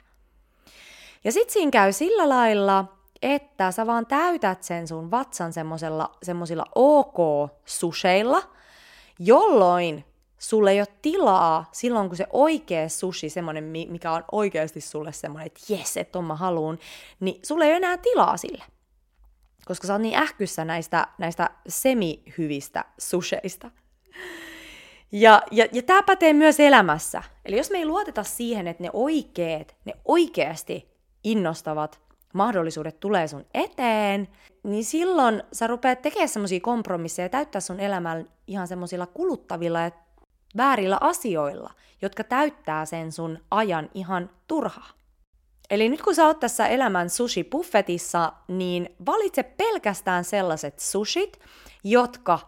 Ja 1.24 1.32
sit 1.32 1.50
siinä 1.50 1.72
käy 1.72 1.93
sillä 1.93 2.30
lailla, 2.30 2.86
että 3.21 3.71
sä 3.71 3.88
vaan 3.88 4.05
täytät 4.05 4.63
sen 4.63 4.88
sun 4.88 5.12
vatsan 5.12 5.53
semmosilla 6.23 6.65
ok-susheilla, 6.75 8.41
jolloin 9.19 10.05
sulle 10.38 10.71
ei 10.71 10.79
ole 10.79 10.88
tilaa 11.01 11.69
silloin, 11.71 12.08
kun 12.10 12.17
se 12.17 12.27
oikea 12.34 12.89
sushi, 12.89 13.29
semmoinen, 13.29 13.63
mikä 13.63 14.12
on 14.12 14.23
oikeasti 14.32 14.82
sulle 14.82 15.12
semmoinen, 15.12 15.47
että 15.47 15.73
jes, 15.73 15.97
että 15.97 16.19
on 16.19 16.25
mä 16.25 16.36
haluun, 16.36 16.79
niin 17.19 17.39
sulle 17.43 17.65
ei 17.65 17.71
ole 17.71 17.77
enää 17.77 17.97
tilaa 17.97 18.38
sille. 18.38 18.63
Koska 19.65 19.88
sä 19.88 19.93
oot 19.93 20.01
niin 20.01 20.15
ähkyssä 20.17 20.65
näistä, 20.65 21.08
näistä 21.17 21.49
semihyvistä 21.67 22.86
susheista. 22.97 23.71
Ja, 25.12 25.41
ja, 25.51 25.67
ja 25.71 25.84
tämä 25.84 26.03
pätee 26.03 26.34
myös 26.34 26.60
elämässä. 26.60 27.23
Eli 27.45 27.58
jos 27.58 27.71
me 27.71 27.77
ei 27.77 27.86
luoteta 27.86 28.23
siihen, 28.23 28.67
että 28.67 28.84
ne 28.84 28.89
oikeat, 28.93 29.75
ne 29.86 29.93
oikeasti 30.05 30.89
innostavat 31.23 32.09
mahdollisuudet 32.33 32.99
tulee 32.99 33.27
sun 33.27 33.45
eteen, 33.53 34.27
niin 34.63 34.83
silloin 34.83 35.43
sä 35.53 35.67
rupeat 35.67 36.01
tekemään 36.01 36.29
semmoisia 36.29 36.59
kompromisseja 36.59 37.25
ja 37.25 37.29
täyttää 37.29 37.61
sun 37.61 37.79
elämän 37.79 38.29
ihan 38.47 38.67
semmoisilla 38.67 39.05
kuluttavilla 39.05 39.79
ja 39.79 39.91
väärillä 40.57 40.97
asioilla, 41.01 41.73
jotka 42.01 42.23
täyttää 42.23 42.85
sen 42.85 43.11
sun 43.11 43.39
ajan 43.51 43.89
ihan 43.93 44.29
turhaa. 44.47 44.89
Eli 45.69 45.89
nyt 45.89 46.01
kun 46.01 46.15
sä 46.15 46.25
oot 46.25 46.39
tässä 46.39 46.67
elämän 46.67 47.09
sushi-buffetissa, 47.09 48.31
niin 48.47 48.95
valitse 49.05 49.43
pelkästään 49.43 50.23
sellaiset 50.23 50.79
sushit, 50.79 51.39
jotka 51.83 52.39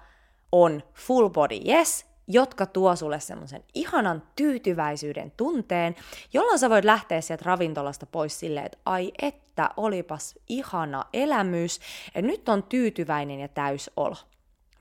on 0.51 0.83
full 0.93 1.29
body 1.29 1.59
yes, 1.67 2.10
jotka 2.27 2.65
tuo 2.65 2.95
sulle 2.95 3.19
semmoisen 3.19 3.63
ihanan 3.73 4.23
tyytyväisyyden 4.35 5.31
tunteen, 5.37 5.95
jolloin 6.33 6.59
sä 6.59 6.69
voit 6.69 6.85
lähteä 6.85 7.21
sieltä 7.21 7.43
ravintolasta 7.45 8.05
pois 8.05 8.39
silleen, 8.39 8.65
että 8.65 8.77
ai 8.85 9.11
että, 9.21 9.69
olipas 9.77 10.39
ihana 10.49 11.05
elämys, 11.13 11.79
ja 12.15 12.21
nyt 12.21 12.49
on 12.49 12.63
tyytyväinen 12.63 13.39
ja 13.39 13.47
täysolo. 13.47 14.15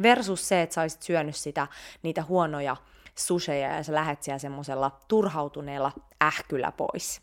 Versus 0.03 0.48
se, 0.48 0.62
että 0.62 0.74
sä 0.74 0.81
olisit 0.81 1.03
syönyt 1.03 1.37
sitä, 1.37 1.66
niitä 2.03 2.22
huonoja 2.22 2.76
susheja 3.14 3.76
ja 3.76 3.83
sä 3.83 3.94
lähet 3.94 4.22
siellä 4.22 4.38
semmoisella 4.38 5.00
turhautuneella 5.09 5.92
ähkyllä 6.22 6.72
pois. 6.72 7.20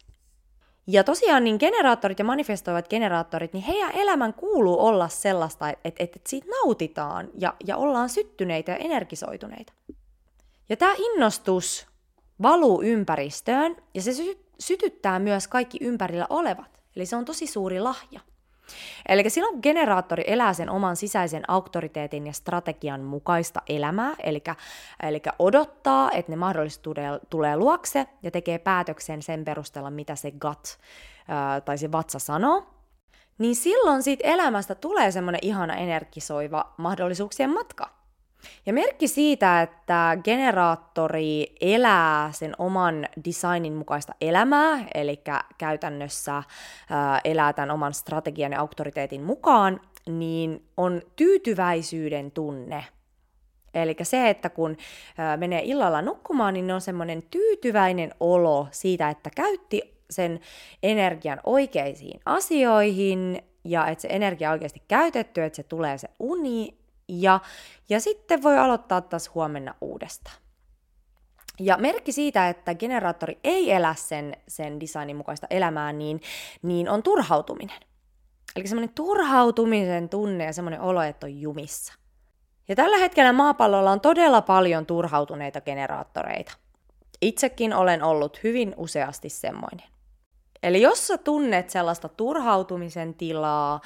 Ja 0.87 1.03
tosiaan 1.03 1.43
niin 1.43 1.57
generaattorit 1.59 2.19
ja 2.19 2.25
manifestoivat 2.25 2.87
generaattorit, 2.87 3.53
niin 3.53 3.63
heidän 3.63 3.91
elämän 3.93 4.33
kuuluu 4.33 4.85
olla 4.85 5.07
sellaista, 5.07 5.69
että, 5.69 5.81
että, 5.85 6.03
että 6.03 6.29
siitä 6.29 6.47
nautitaan 6.47 7.29
ja, 7.37 7.53
ja 7.65 7.77
ollaan 7.77 8.09
syttyneitä 8.09 8.71
ja 8.71 8.77
energisoituneita. 8.77 9.73
Ja 10.69 10.77
tämä 10.77 10.93
innostus 10.97 11.87
valuu 12.41 12.81
ympäristöön 12.81 13.75
ja 13.93 14.01
se 14.01 14.13
sy- 14.13 14.45
sytyttää 14.59 15.19
myös 15.19 15.47
kaikki 15.47 15.77
ympärillä 15.81 16.27
olevat. 16.29 16.81
Eli 16.95 17.05
se 17.05 17.15
on 17.15 17.25
tosi 17.25 17.47
suuri 17.47 17.79
lahja. 17.79 18.19
Eli 19.09 19.29
silloin 19.29 19.53
kun 19.53 19.59
generaattori 19.63 20.23
elää 20.27 20.53
sen 20.53 20.69
oman 20.69 20.95
sisäisen 20.95 21.49
auktoriteetin 21.49 22.27
ja 22.27 22.33
strategian 22.33 23.01
mukaista 23.01 23.61
elämää, 23.69 24.15
eli, 24.23 24.43
eli 25.03 25.21
odottaa, 25.39 26.11
että 26.11 26.31
ne 26.31 26.35
mahdollisesti 26.35 26.89
tulee, 27.29 27.57
luokse 27.57 28.07
ja 28.23 28.31
tekee 28.31 28.59
päätöksen 28.59 29.21
sen 29.21 29.45
perusteella, 29.45 29.89
mitä 29.89 30.15
se 30.15 30.31
gut 30.31 30.77
tai 31.65 31.77
se 31.77 31.91
vatsa 31.91 32.19
sanoo, 32.19 32.67
niin 33.37 33.55
silloin 33.55 34.03
siitä 34.03 34.27
elämästä 34.27 34.75
tulee 34.75 35.11
semmoinen 35.11 35.39
ihana 35.41 35.75
energisoiva 35.75 36.73
mahdollisuuksien 36.77 37.53
matka. 37.53 37.96
Ja 38.65 38.73
merkki 38.73 39.07
siitä, 39.07 39.61
että 39.61 40.17
generaattori 40.23 41.55
elää 41.61 42.31
sen 42.31 42.53
oman 42.57 43.07
designin 43.25 43.73
mukaista 43.73 44.13
elämää, 44.21 44.85
eli 44.93 45.21
käytännössä 45.57 46.43
ää, 46.89 47.21
elää 47.23 47.53
tämän 47.53 47.71
oman 47.71 47.93
strategian 47.93 48.51
ja 48.51 48.59
auktoriteetin 48.59 49.23
mukaan, 49.23 49.81
niin 50.09 50.65
on 50.77 51.01
tyytyväisyyden 51.15 52.31
tunne. 52.31 52.85
Eli 53.73 53.95
se, 54.01 54.29
että 54.29 54.49
kun 54.49 54.77
ää, 55.17 55.37
menee 55.37 55.61
illalla 55.63 56.01
nukkumaan, 56.01 56.53
niin 56.53 56.71
on 56.71 56.81
semmoinen 56.81 57.23
tyytyväinen 57.31 58.13
olo 58.19 58.67
siitä, 58.71 59.09
että 59.09 59.29
käytti 59.35 59.97
sen 60.09 60.39
energian 60.83 61.39
oikeisiin 61.43 62.19
asioihin 62.25 63.41
ja 63.63 63.87
että 63.87 64.01
se 64.01 64.07
energia 64.11 64.49
on 64.49 64.53
oikeasti 64.53 64.81
käytetty, 64.87 65.43
että 65.43 65.55
se 65.55 65.63
tulee 65.63 65.97
se 65.97 66.09
uni 66.19 66.77
ja, 67.07 67.39
ja 67.89 67.99
sitten 67.99 68.43
voi 68.43 68.57
aloittaa 68.57 69.01
taas 69.01 69.35
huomenna 69.35 69.75
uudestaan. 69.81 70.35
Ja 71.59 71.77
merkki 71.77 72.11
siitä, 72.11 72.49
että 72.49 72.75
generaattori 72.75 73.39
ei 73.43 73.71
elä 73.71 73.95
sen, 73.95 74.33
sen 74.47 74.79
designin 74.79 75.15
mukaista 75.15 75.47
elämää, 75.49 75.93
niin, 75.93 76.21
niin 76.61 76.89
on 76.89 77.03
turhautuminen. 77.03 77.79
Eli 78.55 78.67
semmoinen 78.67 78.95
turhautumisen 78.95 80.09
tunne 80.09 80.45
ja 80.45 80.53
semmoinen 80.53 80.81
olo, 80.81 81.01
että 81.01 81.25
on 81.25 81.41
jumissa. 81.41 81.93
Ja 82.67 82.75
tällä 82.75 82.97
hetkellä 82.97 83.33
maapallolla 83.33 83.91
on 83.91 84.01
todella 84.01 84.41
paljon 84.41 84.85
turhautuneita 84.85 85.61
generaattoreita. 85.61 86.53
Itsekin 87.21 87.73
olen 87.73 88.03
ollut 88.03 88.43
hyvin 88.43 88.73
useasti 88.77 89.29
semmoinen. 89.29 89.87
Eli 90.63 90.81
jos 90.81 91.07
sä 91.07 91.17
tunnet 91.17 91.69
sellaista 91.69 92.09
turhautumisen 92.09 93.13
tilaa, 93.13 93.81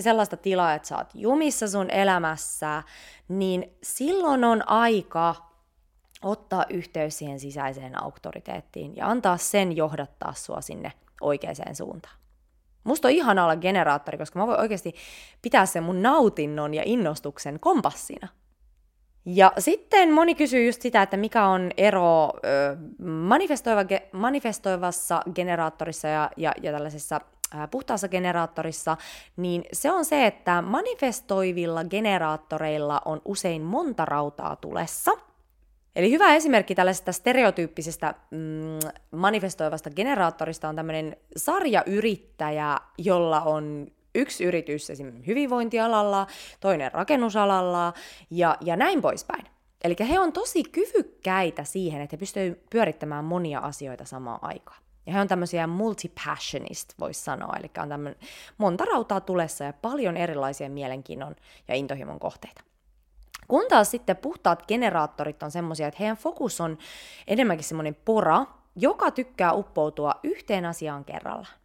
sellaista 0.00 0.36
tilaa, 0.36 0.74
että 0.74 0.88
sä 0.88 0.96
oot 0.96 1.10
jumissa 1.14 1.68
sun 1.68 1.90
elämässä, 1.90 2.82
niin 3.28 3.76
silloin 3.82 4.44
on 4.44 4.68
aika 4.68 5.34
ottaa 6.22 6.64
yhteys 6.70 7.18
siihen 7.18 7.40
sisäiseen 7.40 8.02
auktoriteettiin 8.02 8.96
ja 8.96 9.08
antaa 9.08 9.36
sen 9.36 9.76
johdattaa 9.76 10.34
sua 10.34 10.60
sinne 10.60 10.92
oikeaan 11.20 11.76
suuntaan. 11.76 12.16
Musta 12.84 13.08
on 13.08 13.14
ihana 13.14 13.44
olla 13.44 13.56
generaattori, 13.56 14.18
koska 14.18 14.38
mä 14.38 14.46
voin 14.46 14.60
oikeasti 14.60 14.94
pitää 15.42 15.66
sen 15.66 15.82
mun 15.82 16.02
nautinnon 16.02 16.74
ja 16.74 16.82
innostuksen 16.86 17.60
kompassina– 17.60 18.28
ja 19.24 19.52
sitten 19.58 20.12
moni 20.12 20.34
kysyy 20.34 20.66
just 20.66 20.82
sitä, 20.82 21.02
että 21.02 21.16
mikä 21.16 21.46
on 21.46 21.70
ero 21.76 22.32
ö, 22.44 22.76
manifestoiva, 23.06 23.80
manifestoivassa 24.12 25.22
generaattorissa 25.34 26.08
ja, 26.08 26.30
ja, 26.36 26.52
ja 26.62 26.72
tällaisessa 26.72 27.20
puhtaassa 27.70 28.08
generaattorissa, 28.08 28.96
niin 29.36 29.64
se 29.72 29.90
on 29.90 30.04
se, 30.04 30.26
että 30.26 30.62
manifestoivilla 30.62 31.84
generaattoreilla 31.84 33.02
on 33.04 33.22
usein 33.24 33.62
monta 33.62 34.04
rautaa 34.04 34.56
tulessa. 34.56 35.12
Eli 35.96 36.10
hyvä 36.10 36.34
esimerkki 36.34 36.74
tällaisesta 36.74 37.12
stereotyyppisestä 37.12 38.14
mm, 38.30 38.38
manifestoivasta 39.10 39.90
generaattorista 39.90 40.68
on 40.68 40.76
tämmöinen 40.76 41.16
sarjayrittäjä, 41.36 42.78
jolla 42.98 43.40
on 43.40 43.86
yksi 44.14 44.44
yritys 44.44 44.90
esimerkiksi 44.90 45.26
hyvinvointialalla, 45.26 46.26
toinen 46.60 46.92
rakennusalalla 46.92 47.92
ja, 48.30 48.56
ja 48.60 48.76
näin 48.76 49.02
poispäin. 49.02 49.46
Eli 49.84 49.96
he 50.08 50.18
on 50.18 50.32
tosi 50.32 50.62
kyvykkäitä 50.64 51.64
siihen, 51.64 52.02
että 52.02 52.16
he 52.16 52.18
pystyvät 52.18 52.58
pyörittämään 52.70 53.24
monia 53.24 53.58
asioita 53.58 54.04
samaan 54.04 54.38
aikaan. 54.42 54.82
Ja 55.06 55.12
he 55.12 55.20
on 55.20 55.28
tämmöisiä 55.28 55.66
multipassionist, 55.66 56.94
voisi 57.00 57.22
sanoa, 57.22 57.56
eli 57.58 57.70
on 57.78 57.88
tämmöinen 57.88 58.20
monta 58.58 58.84
rautaa 58.84 59.20
tulessa 59.20 59.64
ja 59.64 59.72
paljon 59.72 60.16
erilaisia 60.16 60.70
mielenkiinnon 60.70 61.36
ja 61.68 61.74
intohimon 61.74 62.20
kohteita. 62.20 62.62
Kun 63.48 63.64
taas 63.68 63.90
sitten 63.90 64.16
puhtaat 64.16 64.66
generaattorit 64.68 65.42
on 65.42 65.50
semmoisia, 65.50 65.86
että 65.86 65.98
heidän 66.00 66.16
fokus 66.16 66.60
on 66.60 66.78
enemmänkin 67.26 67.64
semmoinen 67.64 67.96
pora, 68.04 68.46
joka 68.76 69.10
tykkää 69.10 69.52
uppoutua 69.52 70.14
yhteen 70.22 70.66
asiaan 70.66 71.04
kerrallaan. 71.04 71.61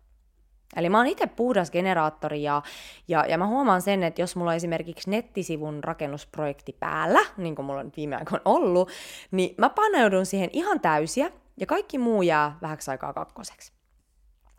Eli 0.78 0.90
mä 0.90 0.98
oon 0.98 1.08
itse 1.08 1.28
puhdas 1.28 1.72
generaattori 1.72 2.44
ja, 2.44 2.62
ja, 3.08 3.26
ja 3.26 3.38
mä 3.38 3.48
huomaan 3.48 3.82
sen, 3.82 4.04
että 4.04 4.22
jos 4.22 4.36
mulla 4.36 4.52
on 4.52 4.58
esimerkiksi 4.58 5.10
nettisivun 5.10 5.84
rakennusprojekti 5.84 6.76
päällä, 6.80 7.20
niin 7.38 7.56
kuin 7.56 7.66
mulla 7.66 7.80
on 7.80 7.92
viime 7.98 8.16
aikoina 8.16 8.42
ollut, 8.46 8.90
niin 9.32 9.56
mä 9.58 9.70
paneudun 9.70 10.26
siihen 10.26 10.50
ihan 10.54 10.80
täysiä 10.80 11.32
ja 11.60 11.66
kaikki 11.66 11.98
muu 11.98 12.22
jää 12.22 12.58
vähäksi 12.62 12.92
aikaa 12.92 13.14
kakkoseksi. 13.14 13.72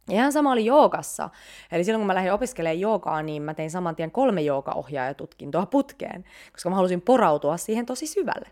Ja 0.08 0.14
ihan 0.14 0.32
sama 0.32 0.52
oli 0.52 0.64
joogassa. 0.64 1.30
Eli 1.72 1.84
silloin 1.84 2.00
kun 2.00 2.06
mä 2.06 2.14
lähdin 2.14 2.32
opiskelemaan 2.32 2.80
joogaa, 2.80 3.22
niin 3.22 3.42
mä 3.42 3.54
tein 3.54 3.70
saman 3.70 3.96
tien 3.96 4.10
kolme 4.10 4.40
joogaohjaajatutkintoa 4.40 5.66
putkeen, 5.66 6.24
koska 6.52 6.70
mä 6.70 6.76
halusin 6.76 7.00
porautua 7.00 7.56
siihen 7.56 7.86
tosi 7.86 8.06
syvälle. 8.06 8.48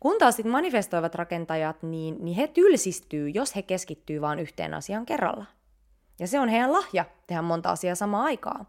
Kun 0.00 0.18
taas 0.18 0.36
sitten 0.36 0.52
manifestoivat 0.52 1.14
rakentajat, 1.14 1.82
niin, 1.82 2.16
niin 2.20 2.36
he 2.36 2.46
tylsistyy, 2.46 3.28
jos 3.28 3.56
he 3.56 3.62
keskittyy 3.62 4.20
vain 4.20 4.38
yhteen 4.38 4.74
asiaan 4.74 5.06
kerrallaan. 5.06 5.48
Ja 6.18 6.26
se 6.26 6.40
on 6.40 6.48
heidän 6.48 6.72
lahja 6.72 7.04
tehdä 7.26 7.42
monta 7.42 7.70
asiaa 7.70 7.94
samaan 7.94 8.24
aikaan. 8.24 8.66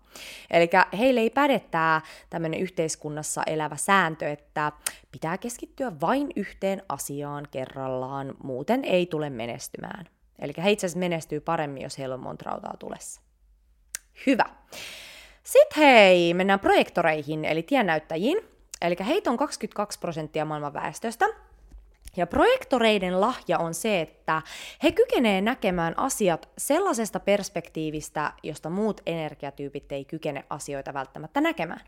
Eli 0.52 0.70
heille 0.98 1.20
ei 1.20 1.30
päde 1.30 1.60
tämä 1.60 2.02
tämmöinen 2.30 2.60
yhteiskunnassa 2.60 3.44
elävä 3.48 3.76
sääntö, 3.76 4.30
että 4.30 4.72
pitää 5.12 5.38
keskittyä 5.38 5.92
vain 6.02 6.32
yhteen 6.36 6.84
asiaan 6.90 7.48
kerrallaan, 7.52 8.34
muuten 8.44 8.86
ei 8.86 9.06
tule 9.06 9.30
menestymään. 9.30 10.06
Eli 10.40 10.54
he 10.64 10.72
itse 10.72 10.86
asiassa 10.86 11.00
menestyy 11.00 11.40
paremmin, 11.40 11.84
jos 11.84 11.98
heillä 11.98 12.16
on 12.16 12.24
monta 12.24 12.50
rautaa 12.50 12.78
tulessa. 12.80 13.22
Hyvä. 14.26 14.46
Sitten 15.44 15.84
hei, 15.84 16.34
mennään 16.34 16.60
projektoreihin, 16.60 17.46
eli 17.46 17.64
tiennäyttäjiin. 17.64 18.38
Eli 18.82 18.96
heitä 19.06 19.32
on 19.32 19.38
22 19.38 20.00
prosenttia 20.00 20.46
maailman 20.46 20.74
väestöstä, 20.74 21.26
ja 22.18 22.28
projektoreiden 22.28 23.22
lahja 23.22 23.60
on 23.60 23.74
se, 23.74 24.02
että 24.02 24.42
he 24.84 24.92
kykenevät 24.92 25.44
näkemään 25.44 26.00
asiat 26.00 26.50
sellaisesta 26.58 27.20
perspektiivistä, 27.20 28.34
josta 28.44 28.70
muut 28.70 29.02
energiatyypit 29.06 29.92
ei 29.92 30.06
kykene 30.06 30.44
asioita 30.50 30.94
välttämättä 30.94 31.42
näkemään. 31.42 31.82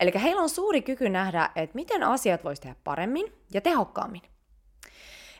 Eli 0.00 0.12
heillä 0.22 0.42
on 0.42 0.48
suuri 0.48 0.82
kyky 0.82 1.08
nähdä, 1.08 1.50
että 1.56 1.74
miten 1.74 2.02
asiat 2.02 2.44
voisi 2.44 2.62
tehdä 2.62 2.76
paremmin 2.84 3.32
ja 3.54 3.60
tehokkaammin. 3.60 4.22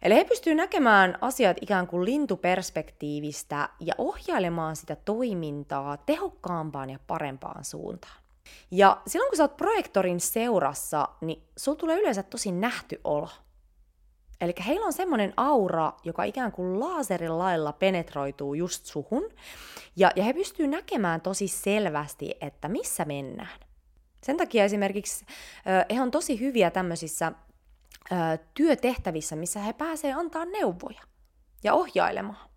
Eli 0.03 0.15
he 0.15 0.25
pystyvät 0.25 0.57
näkemään 0.57 1.19
asiat 1.21 1.57
ikään 1.61 1.87
kuin 1.87 2.05
lintuperspektiivistä 2.05 3.69
ja 3.81 3.95
ohjailemaan 3.99 4.77
sitä 4.77 4.97
toimintaa 4.97 5.97
tehokkaampaan 5.97 6.91
ja 6.91 6.99
parempaan 7.07 7.65
suuntaan. 7.65 8.25
Ja 8.71 9.03
silloin 9.07 9.31
kun 9.31 9.37
sä 9.37 9.43
oot 9.43 9.57
projektorin 9.57 10.21
seurassa, 10.21 11.09
niin 11.21 11.43
sulla 11.57 11.79
tulee 11.79 11.99
yleensä 11.99 12.23
tosi 12.23 12.53
nähty 12.53 13.01
olo. 13.05 13.29
Eli 14.41 14.55
heillä 14.67 14.87
on 14.87 14.93
semmoinen 14.93 15.33
aura, 15.37 15.93
joka 16.05 16.25
ikään 16.25 16.53
kuin 16.53 16.81
laaserin 16.81 17.39
lailla 17.39 17.73
penetroituu 17.73 18.55
just 18.55 18.87
suhun, 18.87 19.31
ja, 19.97 20.11
ja 20.17 20.25
he 20.25 20.33
pystyy 20.33 20.67
näkemään 20.67 21.21
tosi 21.21 21.49
selvästi, 21.49 22.35
että 22.41 22.69
missä 22.69 23.05
mennään. 23.05 23.61
Sen 24.23 24.37
takia 24.37 24.65
esimerkiksi 24.65 25.25
he 25.95 26.03
on 26.03 26.11
tosi 26.11 26.41
hyviä 26.41 26.71
tämmöisissä 26.71 27.33
työtehtävissä, 28.55 29.37
missä 29.37 29.61
he 29.61 29.73
pääsee 29.73 30.13
antaa 30.13 30.45
neuvoja 30.45 31.03
ja 31.65 31.75
ohjailemaan. 31.75 32.49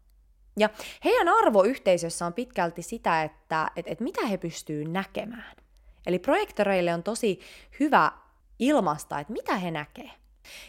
Ja 0.59 0.69
heidän 1.03 1.27
arvoyhteisössä 1.29 2.25
on 2.25 2.33
pitkälti 2.33 2.81
sitä, 2.81 3.23
että 3.23 3.71
et, 3.75 3.87
et 3.87 3.99
mitä 3.99 4.25
he 4.25 4.37
pystyy 4.37 4.85
näkemään. 4.85 5.55
Eli 6.05 6.19
projektoreille 6.19 6.93
on 6.93 7.03
tosi 7.03 7.39
hyvä 7.79 8.11
ilmasta, 8.59 9.19
että 9.19 9.33
mitä 9.33 9.55
he 9.55 9.71
näkee. 9.71 10.11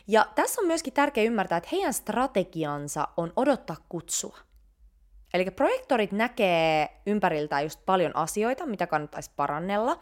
Ja 0.07 0.27
tässä 0.35 0.61
on 0.61 0.67
myöskin 0.67 0.93
tärkeää 0.93 1.25
ymmärtää, 1.25 1.59
että 1.59 1.71
heidän 1.73 1.93
strategiansa 1.93 3.09
on 3.17 3.33
odottaa 3.37 3.77
kutsua. 3.89 4.39
Eli 5.35 5.51
projektorit 5.51 6.13
näkee 6.13 6.89
ympäriltään 7.07 7.63
just 7.63 7.81
paljon 7.87 8.17
asioita, 8.17 8.67
mitä 8.67 8.87
kannattaisi 8.87 9.31
parannella, 9.37 10.01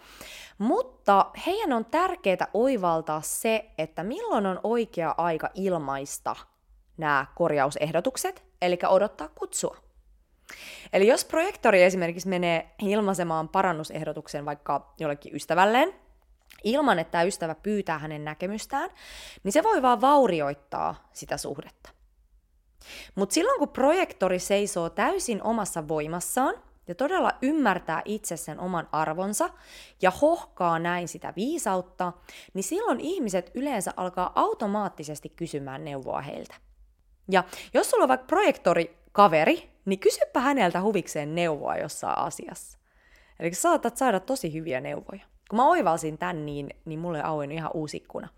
mutta 0.58 1.30
heidän 1.46 1.72
on 1.72 1.84
tärkeää 1.84 2.48
oivaltaa 2.54 3.20
se, 3.20 3.70
että 3.78 4.02
milloin 4.02 4.46
on 4.46 4.60
oikea 4.62 5.14
aika 5.18 5.50
ilmaista 5.54 6.36
nämä 6.96 7.26
korjausehdotukset, 7.34 8.44
eli 8.62 8.78
odottaa 8.88 9.28
kutsua. 9.28 9.76
Eli 10.92 11.06
jos 11.06 11.24
projektori 11.24 11.82
esimerkiksi 11.82 12.28
menee 12.28 12.74
ilmaisemaan 12.82 13.48
parannusehdotuksen 13.48 14.44
vaikka 14.44 14.94
jollekin 15.00 15.34
ystävälleen, 15.34 15.94
ilman 16.66 16.98
että 16.98 17.11
tämä 17.11 17.24
ystävä 17.24 17.55
pyytää 17.55 17.98
hänen 17.98 18.24
näkemystään, 18.24 18.90
niin 19.44 19.52
se 19.52 19.62
voi 19.62 19.83
vaan 19.83 20.00
vaurioittaa 20.00 21.09
sitä 21.12 21.37
suhdetta. 21.37 21.90
Mutta 23.14 23.33
silloin 23.33 23.59
kun 23.59 23.68
projektori 23.68 24.38
seisoo 24.38 24.90
täysin 24.90 25.42
omassa 25.42 25.88
voimassaan 25.88 26.55
ja 26.88 26.94
todella 26.94 27.33
ymmärtää 27.42 28.02
itse 28.05 28.37
sen 28.37 28.61
oman 28.61 28.88
arvonsa 28.92 29.50
ja 30.02 30.11
hohkaa 30.11 30.79
näin 30.79 31.09
sitä 31.09 31.33
viisautta, 31.37 32.12
niin 32.55 32.64
silloin 32.64 33.00
ihmiset 33.00 33.50
yleensä 33.55 33.92
alkaa 33.96 34.33
automaattisesti 34.35 35.29
kysymään 35.29 35.85
neuvoa 35.85 36.20
heiltä. 36.20 36.55
Ja 37.31 37.44
jos 37.74 37.90
sulla 37.90 38.05
on 38.05 38.09
vaikka 38.09 38.26
projektori 38.26 38.98
kaveri, 39.12 39.70
niin 39.85 39.98
kysypä 39.98 40.40
häneltä 40.40 40.81
huvikseen 40.81 41.35
neuvoa 41.35 41.76
jossain 41.76 42.18
asiassa. 42.18 42.79
Eli 43.40 43.55
saatat 43.55 43.96
saada 43.96 44.20
tosi 44.20 44.52
hyviä 44.52 44.81
neuvoja. 44.81 45.36
Kun 45.50 45.56
mä 45.56 45.68
oivalsin 45.68 46.18
tän, 46.18 46.46
niin, 46.46 46.70
niin 46.85 46.98
mulle 46.98 47.22
auennut 47.22 47.59
ihan 47.59 47.70
uusi 47.74 47.96
ikkuna. 47.96 48.28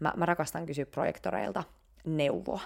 Mä, 0.00 0.12
mä 0.16 0.26
rakastan 0.26 0.66
kysyä 0.66 0.86
projektoreilta 0.86 1.64
neuvoa. 2.04 2.60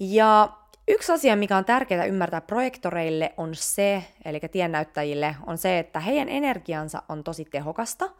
Ja 0.00 0.48
yksi 0.88 1.12
asia, 1.12 1.36
mikä 1.36 1.56
on 1.56 1.64
tärkeää 1.64 2.04
ymmärtää 2.04 2.40
projektoreille 2.40 3.34
on 3.36 3.54
se, 3.54 4.04
eli 4.24 4.40
tiennäyttäjille, 4.52 5.36
on 5.46 5.58
se, 5.58 5.78
että 5.78 6.00
heidän 6.00 6.28
energiansa 6.28 7.02
on 7.08 7.24
tosi 7.24 7.44
tehokasta, 7.44 8.10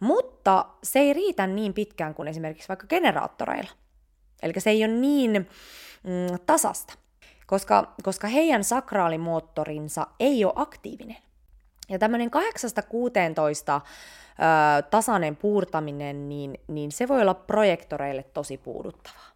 mutta 0.00 0.66
se 0.82 0.98
ei 0.98 1.12
riitä 1.12 1.46
niin 1.46 1.74
pitkään 1.74 2.14
kuin 2.14 2.28
esimerkiksi 2.28 2.68
vaikka 2.68 2.86
generaattoreilla. 2.86 3.70
Eli 4.42 4.52
se 4.58 4.70
ei 4.70 4.84
ole 4.84 4.92
niin 4.92 5.48
mm, 6.02 6.38
tasasta 6.46 6.94
koska, 7.46 7.94
koska 8.02 8.28
heidän 8.28 8.64
sakraalimoottorinsa 8.64 10.06
ei 10.20 10.44
ole 10.44 10.52
aktiivinen. 10.56 11.16
Ja 11.88 11.98
tämmöinen 11.98 12.30
8-16 12.30 13.80
ö, 13.80 14.82
tasainen 14.82 15.36
puurtaminen, 15.36 16.28
niin, 16.28 16.60
niin 16.68 16.92
se 16.92 17.08
voi 17.08 17.22
olla 17.22 17.34
projektoreille 17.34 18.22
tosi 18.22 18.58
puuduttavaa. 18.58 19.28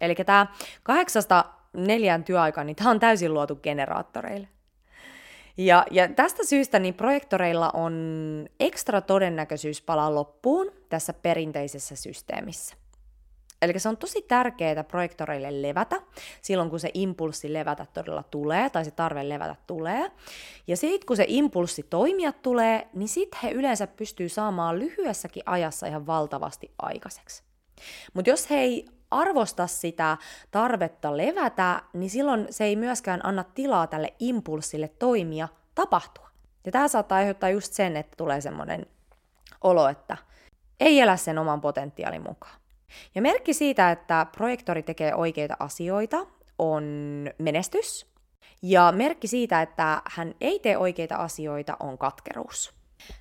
Eli 0.00 0.14
tämä 0.14 0.46
kahdeksasta 0.82 1.44
neljän 1.76 2.24
työaika, 2.24 2.64
niin 2.64 2.76
tämä 2.76 2.90
on 2.90 3.00
täysin 3.00 3.34
luotu 3.34 3.56
generaattoreille. 3.56 4.48
Ja, 5.56 5.86
ja 5.90 6.08
tästä 6.08 6.44
syystä 6.44 6.78
niin 6.78 6.94
projektoreilla 6.94 7.70
on 7.74 7.94
ekstra 8.60 9.00
todennäköisyys 9.00 9.82
palaa 9.82 10.14
loppuun 10.14 10.72
tässä 10.88 11.12
perinteisessä 11.12 11.96
systeemissä. 11.96 12.76
Eli 13.64 13.78
se 13.78 13.88
on 13.88 13.96
tosi 13.96 14.22
tärkeää 14.22 14.84
projektoreille 14.84 15.62
levätä 15.62 15.96
silloin, 16.42 16.70
kun 16.70 16.80
se 16.80 16.90
impulssi 16.94 17.52
levätä 17.52 17.86
todella 17.94 18.22
tulee, 18.22 18.70
tai 18.70 18.84
se 18.84 18.90
tarve 18.90 19.28
levätä 19.28 19.56
tulee. 19.66 20.10
Ja 20.66 20.76
sitten 20.76 21.06
kun 21.06 21.16
se 21.16 21.24
impulssi 21.28 21.82
toimia 21.82 22.32
tulee, 22.32 22.88
niin 22.94 23.08
sitten 23.08 23.40
he 23.42 23.50
yleensä 23.50 23.86
pystyy 23.86 24.28
saamaan 24.28 24.78
lyhyessäkin 24.78 25.42
ajassa 25.46 25.86
ihan 25.86 26.06
valtavasti 26.06 26.70
aikaiseksi. 26.78 27.42
Mutta 28.14 28.30
jos 28.30 28.50
he 28.50 28.56
ei 28.56 28.86
arvosta 29.10 29.66
sitä 29.66 30.16
tarvetta 30.50 31.16
levätä, 31.16 31.82
niin 31.92 32.10
silloin 32.10 32.46
se 32.50 32.64
ei 32.64 32.76
myöskään 32.76 33.26
anna 33.26 33.44
tilaa 33.44 33.86
tälle 33.86 34.14
impulssille 34.18 34.88
toimia, 34.88 35.48
tapahtua. 35.74 36.28
Ja 36.66 36.72
tämä 36.72 36.88
saattaa 36.88 37.18
aiheuttaa 37.18 37.50
just 37.50 37.72
sen, 37.72 37.96
että 37.96 38.14
tulee 38.16 38.40
semmoinen 38.40 38.86
olo, 39.60 39.88
että 39.88 40.16
ei 40.80 41.00
elä 41.00 41.16
sen 41.16 41.38
oman 41.38 41.60
potentiaalin 41.60 42.22
mukaan. 42.22 42.63
Ja 43.14 43.22
merkki 43.22 43.54
siitä, 43.54 43.90
että 43.90 44.26
projektori 44.36 44.82
tekee 44.82 45.14
oikeita 45.14 45.56
asioita, 45.58 46.26
on 46.58 46.84
menestys. 47.38 48.06
Ja 48.62 48.92
merkki 48.96 49.26
siitä, 49.28 49.62
että 49.62 50.02
hän 50.10 50.34
ei 50.40 50.58
tee 50.58 50.78
oikeita 50.78 51.16
asioita, 51.16 51.76
on 51.80 51.98
katkeruus. 51.98 52.74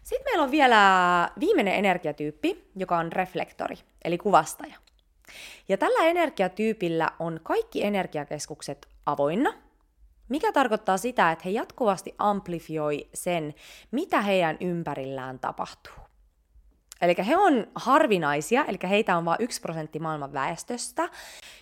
Sitten 0.03 0.25
meillä 0.25 0.43
on 0.43 0.51
vielä 0.51 1.29
viimeinen 1.39 1.75
energiatyyppi, 1.75 2.71
joka 2.75 2.97
on 2.97 3.11
reflektori, 3.11 3.75
eli 4.05 4.17
kuvastaja. 4.17 4.75
Ja 5.69 5.77
tällä 5.77 6.05
energiatyypillä 6.05 7.09
on 7.19 7.39
kaikki 7.43 7.83
energiakeskukset 7.83 8.87
avoinna, 9.05 9.53
mikä 10.29 10.51
tarkoittaa 10.51 10.97
sitä, 10.97 11.31
että 11.31 11.43
he 11.45 11.49
jatkuvasti 11.49 12.15
amplifioi 12.17 13.09
sen, 13.13 13.55
mitä 13.91 14.21
heidän 14.21 14.57
ympärillään 14.61 15.39
tapahtuu. 15.39 15.93
Eli 17.03 17.15
he 17.27 17.37
on 17.37 17.67
harvinaisia, 17.75 18.65
eli 18.65 18.77
heitä 18.89 19.17
on 19.17 19.25
vain 19.25 19.41
yksi 19.41 19.61
prosentti 19.61 19.99
maailman 19.99 20.33
väestöstä. 20.33 21.09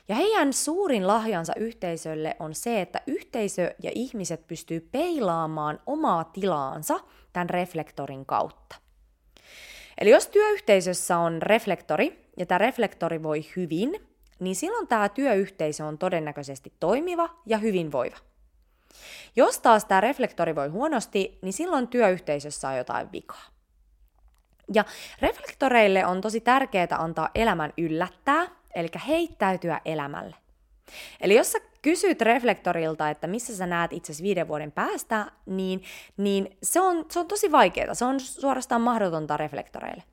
Ja 0.08 0.16
heidän 0.16 0.54
suurin 0.54 1.08
lahjansa 1.08 1.54
yhteisölle 1.56 2.36
on 2.40 2.56
se, 2.56 2.82
että 2.82 3.02
yhteisö 3.08 3.76
ja 3.84 3.92
ihmiset 3.96 4.48
pystyy 4.48 4.90
peilaamaan 4.92 5.80
omaa 5.86 6.24
tilaansa 6.24 7.00
tämän 7.34 7.50
reflektorin 7.50 8.26
kautta. 8.26 8.76
Eli 9.98 10.10
jos 10.10 10.28
työyhteisössä 10.28 11.18
on 11.18 11.42
reflektori, 11.42 12.26
ja 12.38 12.46
tämä 12.46 12.58
reflektori 12.58 13.24
voi 13.24 13.46
hyvin, 13.56 14.08
niin 14.40 14.56
silloin 14.56 14.88
tämä 14.88 15.10
työyhteisö 15.10 15.86
on 15.86 15.98
todennäköisesti 15.98 16.74
toimiva 16.80 17.30
ja 17.46 17.58
hyvinvoiva. 17.58 18.18
Jos 19.36 19.60
taas 19.60 19.86
tämä 19.86 20.02
reflektori 20.02 20.56
voi 20.56 20.68
huonosti, 20.68 21.40
niin 21.42 21.54
silloin 21.54 21.88
työyhteisössä 21.88 22.70
on 22.70 22.78
jotain 22.78 23.12
vikaa. 23.12 23.51
Ja 24.74 24.86
reflektoreille 25.22 26.06
on 26.06 26.22
tosi 26.22 26.42
tärkeää 26.42 26.88
antaa 26.98 27.30
elämän 27.36 27.74
yllättää, 27.78 28.48
eli 28.76 28.88
heittäytyä 29.08 29.82
elämälle. 29.86 30.36
Eli 31.22 31.36
jos 31.36 31.52
sä 31.52 31.60
kysyt 31.82 32.22
reflektorilta, 32.22 33.10
että 33.10 33.28
missä 33.28 33.56
sä 33.56 33.66
näet 33.66 33.94
itse 33.94 34.14
viiden 34.24 34.48
vuoden 34.48 34.72
päästä, 34.72 35.32
niin, 35.46 35.84
niin 36.18 36.58
se, 36.64 36.82
on, 36.82 37.06
se 37.12 37.20
on 37.20 37.28
tosi 37.28 37.52
vaikeaa. 37.52 37.94
Se 37.94 38.06
on 38.06 38.20
suorastaan 38.20 38.82
mahdotonta 38.82 39.38
reflektoreille. 39.38 40.04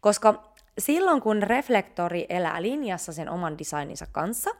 Koska 0.00 0.52
silloin 0.78 1.20
kun 1.20 1.42
reflektori 1.42 2.26
elää 2.28 2.62
linjassa 2.62 3.12
sen 3.12 3.30
oman 3.30 3.58
designinsa 3.58 4.06
kanssa, 4.12 4.50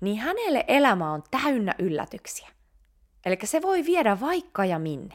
niin 0.00 0.18
hänelle 0.18 0.64
elämä 0.68 1.12
on 1.12 1.24
täynnä 1.30 1.74
yllätyksiä. 1.78 2.48
Eli 3.26 3.38
se 3.44 3.62
voi 3.62 3.84
viedä 3.84 4.20
vaikka 4.20 4.64
ja 4.64 4.78
minne. 4.78 5.14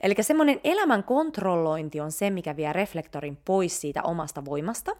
Eli 0.00 0.14
semmoinen 0.20 0.60
elämän 0.64 1.04
kontrollointi 1.04 2.00
on 2.00 2.12
se, 2.12 2.30
mikä 2.30 2.56
vie 2.56 2.72
reflektorin 2.72 3.38
pois 3.44 3.80
siitä 3.80 4.02
omasta 4.02 4.44
voimasta. 4.44 4.96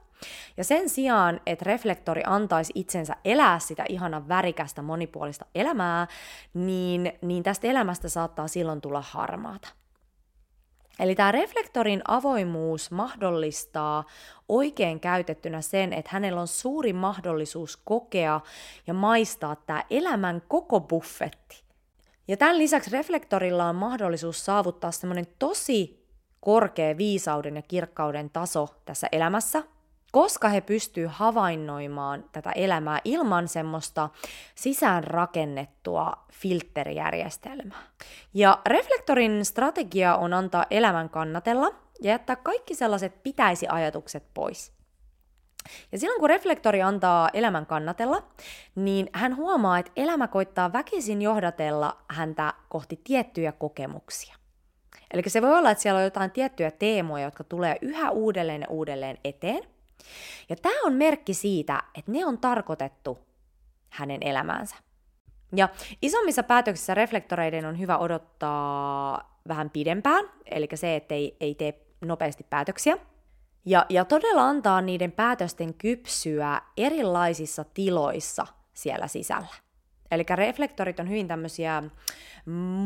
Ja 0.56 0.64
sen 0.64 0.88
sijaan, 0.88 1.40
että 1.46 1.64
reflektori 1.64 2.22
antaisi 2.26 2.72
itsensä 2.74 3.16
elää 3.24 3.58
sitä 3.58 3.84
ihanan 3.88 4.28
värikästä 4.28 4.82
monipuolista 4.82 5.46
elämää, 5.54 6.06
niin, 6.54 7.12
niin 7.22 7.42
tästä 7.42 7.66
elämästä 7.66 8.08
saattaa 8.08 8.48
silloin 8.48 8.80
tulla 8.80 9.04
harmaata. 9.06 9.68
Eli 10.98 11.14
tämä 11.14 11.32
reflektorin 11.32 12.02
avoimuus 12.08 12.90
mahdollistaa 12.90 14.04
oikein 14.48 15.00
käytettynä 15.00 15.60
sen, 15.60 15.92
että 15.92 16.10
hänellä 16.12 16.40
on 16.40 16.48
suuri 16.48 16.92
mahdollisuus 16.92 17.76
kokea 17.76 18.40
ja 18.86 18.94
maistaa 18.94 19.56
tämä 19.56 19.84
elämän 19.90 20.42
koko 20.48 20.80
buffetti. 20.80 21.67
Ja 22.28 22.36
tämän 22.36 22.58
lisäksi 22.58 22.90
reflektorilla 22.90 23.64
on 23.64 23.76
mahdollisuus 23.76 24.44
saavuttaa 24.44 24.90
semmoinen 24.90 25.26
tosi 25.38 26.06
korkea 26.40 26.96
viisauden 26.96 27.56
ja 27.56 27.62
kirkkauden 27.62 28.30
taso 28.30 28.68
tässä 28.84 29.08
elämässä, 29.12 29.62
koska 30.12 30.48
he 30.48 30.60
pystyy 30.60 31.06
havainnoimaan 31.10 32.24
tätä 32.32 32.50
elämää 32.50 33.00
ilman 33.04 33.48
semmoista 33.48 34.08
sisäänrakennettua 34.54 36.12
filterijärjestelmää. 36.32 37.82
Ja 38.34 38.58
reflektorin 38.66 39.44
strategia 39.44 40.16
on 40.16 40.34
antaa 40.34 40.66
elämän 40.70 41.10
kannatella, 41.10 41.70
ja 42.02 42.10
jättää 42.10 42.36
kaikki 42.36 42.74
sellaiset 42.74 43.22
pitäisi-ajatukset 43.22 44.24
pois. 44.34 44.77
Ja 45.92 45.98
silloin 45.98 46.20
kun 46.20 46.28
reflektori 46.28 46.82
antaa 46.82 47.30
elämän 47.32 47.66
kannatella, 47.66 48.22
niin 48.74 49.08
hän 49.12 49.36
huomaa, 49.36 49.78
että 49.78 49.92
elämä 49.96 50.28
koittaa 50.28 50.72
väkisin 50.72 51.22
johdatella 51.22 51.98
häntä 52.08 52.54
kohti 52.68 53.00
tiettyjä 53.04 53.52
kokemuksia. 53.52 54.34
Eli 55.10 55.22
se 55.26 55.42
voi 55.42 55.58
olla, 55.58 55.70
että 55.70 55.82
siellä 55.82 55.98
on 55.98 56.04
jotain 56.04 56.30
tiettyjä 56.30 56.70
teemoja, 56.70 57.24
jotka 57.24 57.44
tulee 57.44 57.76
yhä 57.82 58.10
uudelleen 58.10 58.60
ja 58.60 58.66
uudelleen 58.70 59.18
eteen. 59.24 59.62
Ja 60.48 60.56
tämä 60.56 60.80
on 60.84 60.92
merkki 60.92 61.34
siitä, 61.34 61.82
että 61.94 62.12
ne 62.12 62.26
on 62.26 62.38
tarkoitettu 62.38 63.18
hänen 63.90 64.22
elämäänsä. 64.22 64.76
Ja 65.56 65.68
isommissa 66.02 66.42
päätöksissä 66.42 66.94
reflektoreiden 66.94 67.64
on 67.64 67.78
hyvä 67.78 67.98
odottaa 67.98 69.38
vähän 69.48 69.70
pidempään, 69.70 70.24
eli 70.44 70.68
se, 70.74 70.96
että 70.96 71.14
ei, 71.14 71.36
ei 71.40 71.54
tee 71.54 71.86
nopeasti 72.00 72.46
päätöksiä. 72.50 72.98
Ja, 73.64 73.86
ja 73.88 74.04
todella 74.04 74.48
antaa 74.48 74.80
niiden 74.80 75.12
päätösten 75.12 75.74
kypsyä 75.74 76.60
erilaisissa 76.76 77.64
tiloissa 77.64 78.46
siellä 78.74 79.06
sisällä. 79.06 79.54
Eli 80.10 80.24
reflektorit 80.34 81.00
on 81.00 81.08
hyvin 81.08 81.28
tämmöisiä 81.28 81.82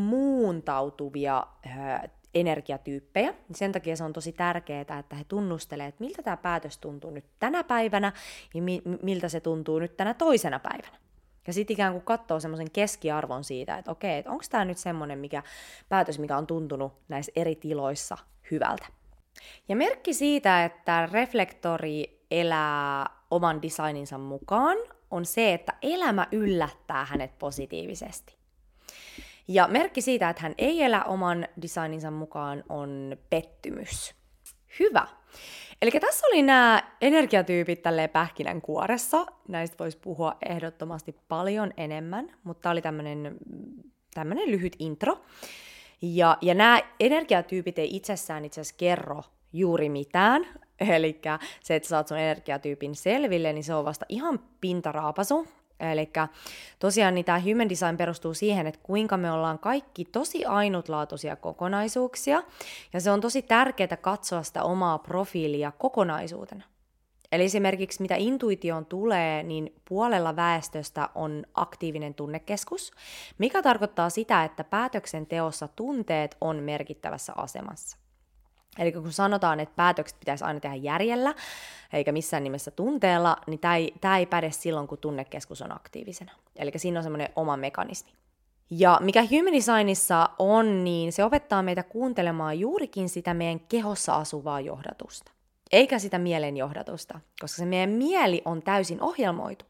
muuntautuvia 0.09 1.47
ö, 1.67 2.09
energiatyyppejä. 2.35 3.35
Sen 3.55 3.73
takia 3.73 3.97
se 3.97 4.05
on 4.05 4.13
tosi 4.13 4.33
tärkeää, 4.33 4.99
että 4.99 5.17
he 5.17 5.25
tunnustelevat, 5.25 5.89
että 5.89 6.05
miltä 6.05 6.23
tämä 6.23 6.37
päätös 6.37 6.79
tuntuu 6.79 7.11
nyt 7.11 7.25
tänä 7.39 7.65
päivänä 7.65 8.13
ja 8.55 8.63
mi- 8.63 8.83
miltä 9.03 9.29
se 9.29 9.41
tuntuu 9.41 9.79
nyt 9.79 9.97
tänä 9.97 10.15
toisena 10.15 10.59
päivänä. 10.59 10.97
Ja 11.47 11.53
sitten 11.53 11.75
ikään 11.75 11.93
kuin 11.93 12.05
katsoo 12.05 12.41
semmoisen 12.41 12.71
keskiarvon 12.71 13.45
siitä, 13.45 13.79
että 13.79 13.91
okei, 13.91 14.19
että 14.19 14.31
onko 14.31 14.45
tämä 14.51 14.65
nyt 14.65 14.79
semmoinen 14.79 15.19
mikä, 15.19 15.43
päätös, 15.89 16.19
mikä 16.19 16.37
on 16.37 16.47
tuntunut 16.47 16.93
näissä 17.09 17.33
eri 17.37 17.57
tiloissa 17.57 18.19
hyvältä. 18.51 18.87
Ja 19.69 19.77
merkki 19.77 20.15
siitä, 20.15 20.65
että 20.65 21.09
reflektori 21.13 22.25
elää 22.31 23.07
oman 23.31 23.63
designinsa 23.63 24.19
mukaan, 24.19 24.77
on 25.11 25.25
se, 25.25 25.53
että 25.53 25.73
elämä 25.83 26.27
yllättää 26.33 27.05
hänet 27.05 27.39
positiivisesti. 27.39 28.37
Ja 29.49 29.69
merkki 29.69 30.01
siitä, 30.01 30.31
että 30.31 30.43
hän 30.43 30.55
ei 30.59 30.83
elä 30.83 31.05
oman 31.05 31.49
designinsa 31.63 32.11
mukaan, 32.11 32.65
on 32.69 33.17
pettymys. 33.31 34.15
Hyvä. 34.81 35.07
Eli 35.83 35.91
tässä 35.91 36.27
oli 36.27 36.43
nämä 36.43 36.83
energiatyypit 37.01 37.83
tälleen 37.83 38.11
pähkinän 38.11 38.61
kuoressa. 38.61 39.27
Näistä 39.49 39.77
voisi 39.79 39.99
puhua 39.99 40.37
ehdottomasti 40.49 41.17
paljon 41.29 41.73
enemmän, 41.77 42.33
mutta 42.45 42.61
tämä 42.63 42.71
oli 42.71 42.83
tämmöinen 44.15 44.51
lyhyt 44.51 44.77
intro. 44.79 45.25
Ja, 46.03 46.39
ja 46.41 46.55
nämä 46.55 46.81
energiatyypit 47.01 47.79
ei 47.79 47.97
itsessään 47.97 48.45
itse 48.45 48.61
asiassa 48.61 48.79
kerro 48.79 49.23
juuri 49.53 49.89
mitään. 49.89 50.47
Eli 50.97 51.21
se, 51.61 51.75
että 51.75 51.89
saat 51.89 52.09
sun 52.09 52.19
energiatyypin 52.19 52.95
selville, 52.95 53.53
niin 53.53 53.65
se 53.65 53.75
on 53.75 53.85
vasta 53.85 54.07
ihan 54.09 54.41
pintaraapasu. 54.61 55.47
Eli 55.81 56.11
tosiaan 56.79 57.15
niin 57.15 57.25
tämä 57.25 57.41
human 57.41 57.69
design 57.69 57.97
perustuu 57.97 58.35
siihen, 58.35 58.67
että 58.67 58.81
kuinka 58.83 59.17
me 59.17 59.33
ollaan 59.33 59.59
kaikki 59.59 60.05
tosi 60.05 60.45
ainutlaatuisia 60.45 61.37
kokonaisuuksia, 61.37 62.43
ja 62.93 63.01
se 63.01 63.11
on 63.11 63.21
tosi 63.21 63.43
tärkeää 63.43 63.97
katsoa 64.01 64.43
sitä 64.43 64.63
omaa 64.63 64.99
profiilia 64.99 65.73
kokonaisuutena. 65.79 66.65
Eli 67.33 67.45
esimerkiksi 67.45 68.03
mitä 68.03 68.15
intuitioon 68.19 68.87
tulee, 68.87 69.43
niin 69.43 69.75
puolella 69.89 70.37
väestöstä 70.37 71.09
on 71.15 71.45
aktiivinen 71.55 72.15
tunnekeskus, 72.15 72.93
mikä 73.39 73.63
tarkoittaa 73.63 74.11
sitä, 74.11 74.45
että 74.45 74.65
päätöksenteossa 74.65 75.69
tunteet 75.69 76.37
on 76.41 76.57
merkittävässä 76.57 77.33
asemassa. 77.37 77.97
Eli 78.79 78.93
kun 78.93 79.13
sanotaan, 79.13 79.61
että 79.61 79.77
päätökset 79.77 80.21
pitäisi 80.21 80.45
aina 80.45 80.61
tehdä 80.61 80.77
järjellä, 80.77 81.35
eikä 81.93 82.13
missään 82.13 82.45
nimessä 82.45 82.71
tunteella, 82.71 83.37
niin 83.47 83.61
tämä 83.61 83.77
ei, 83.77 83.95
tämä 84.01 84.19
ei 84.19 84.27
päde 84.27 84.51
silloin, 84.51 84.89
kun 84.89 84.99
tunnekeskus 84.99 85.63
on 85.63 85.73
aktiivisena. 85.73 86.33
Eli 86.57 86.73
siinä 86.77 86.99
on 86.99 87.03
semmoinen 87.03 87.29
oma 87.37 87.57
mekanismi. 87.57 88.13
Ja 88.71 88.99
mikä 89.03 89.23
Human 89.23 89.53
Designissa 89.53 90.29
on, 90.39 90.85
niin 90.85 91.13
se 91.13 91.25
opettaa 91.25 91.63
meitä 91.63 91.83
kuuntelemaan 91.83 92.59
juurikin 92.59 93.09
sitä 93.09 93.35
meidän 93.35 93.61
kehossa 93.61 94.15
asuvaa 94.15 94.61
johdatusta. 94.61 95.33
Eikä 95.73 95.99
sitä 95.99 96.19
mielen 96.19 96.57
johdatusta, 96.57 97.21
koska 97.41 97.57
se 97.57 97.67
meidän 97.67 97.91
mieli 97.91 98.43
on 98.45 98.63
täysin 98.63 99.03
ohjelmoitu. 99.03 99.65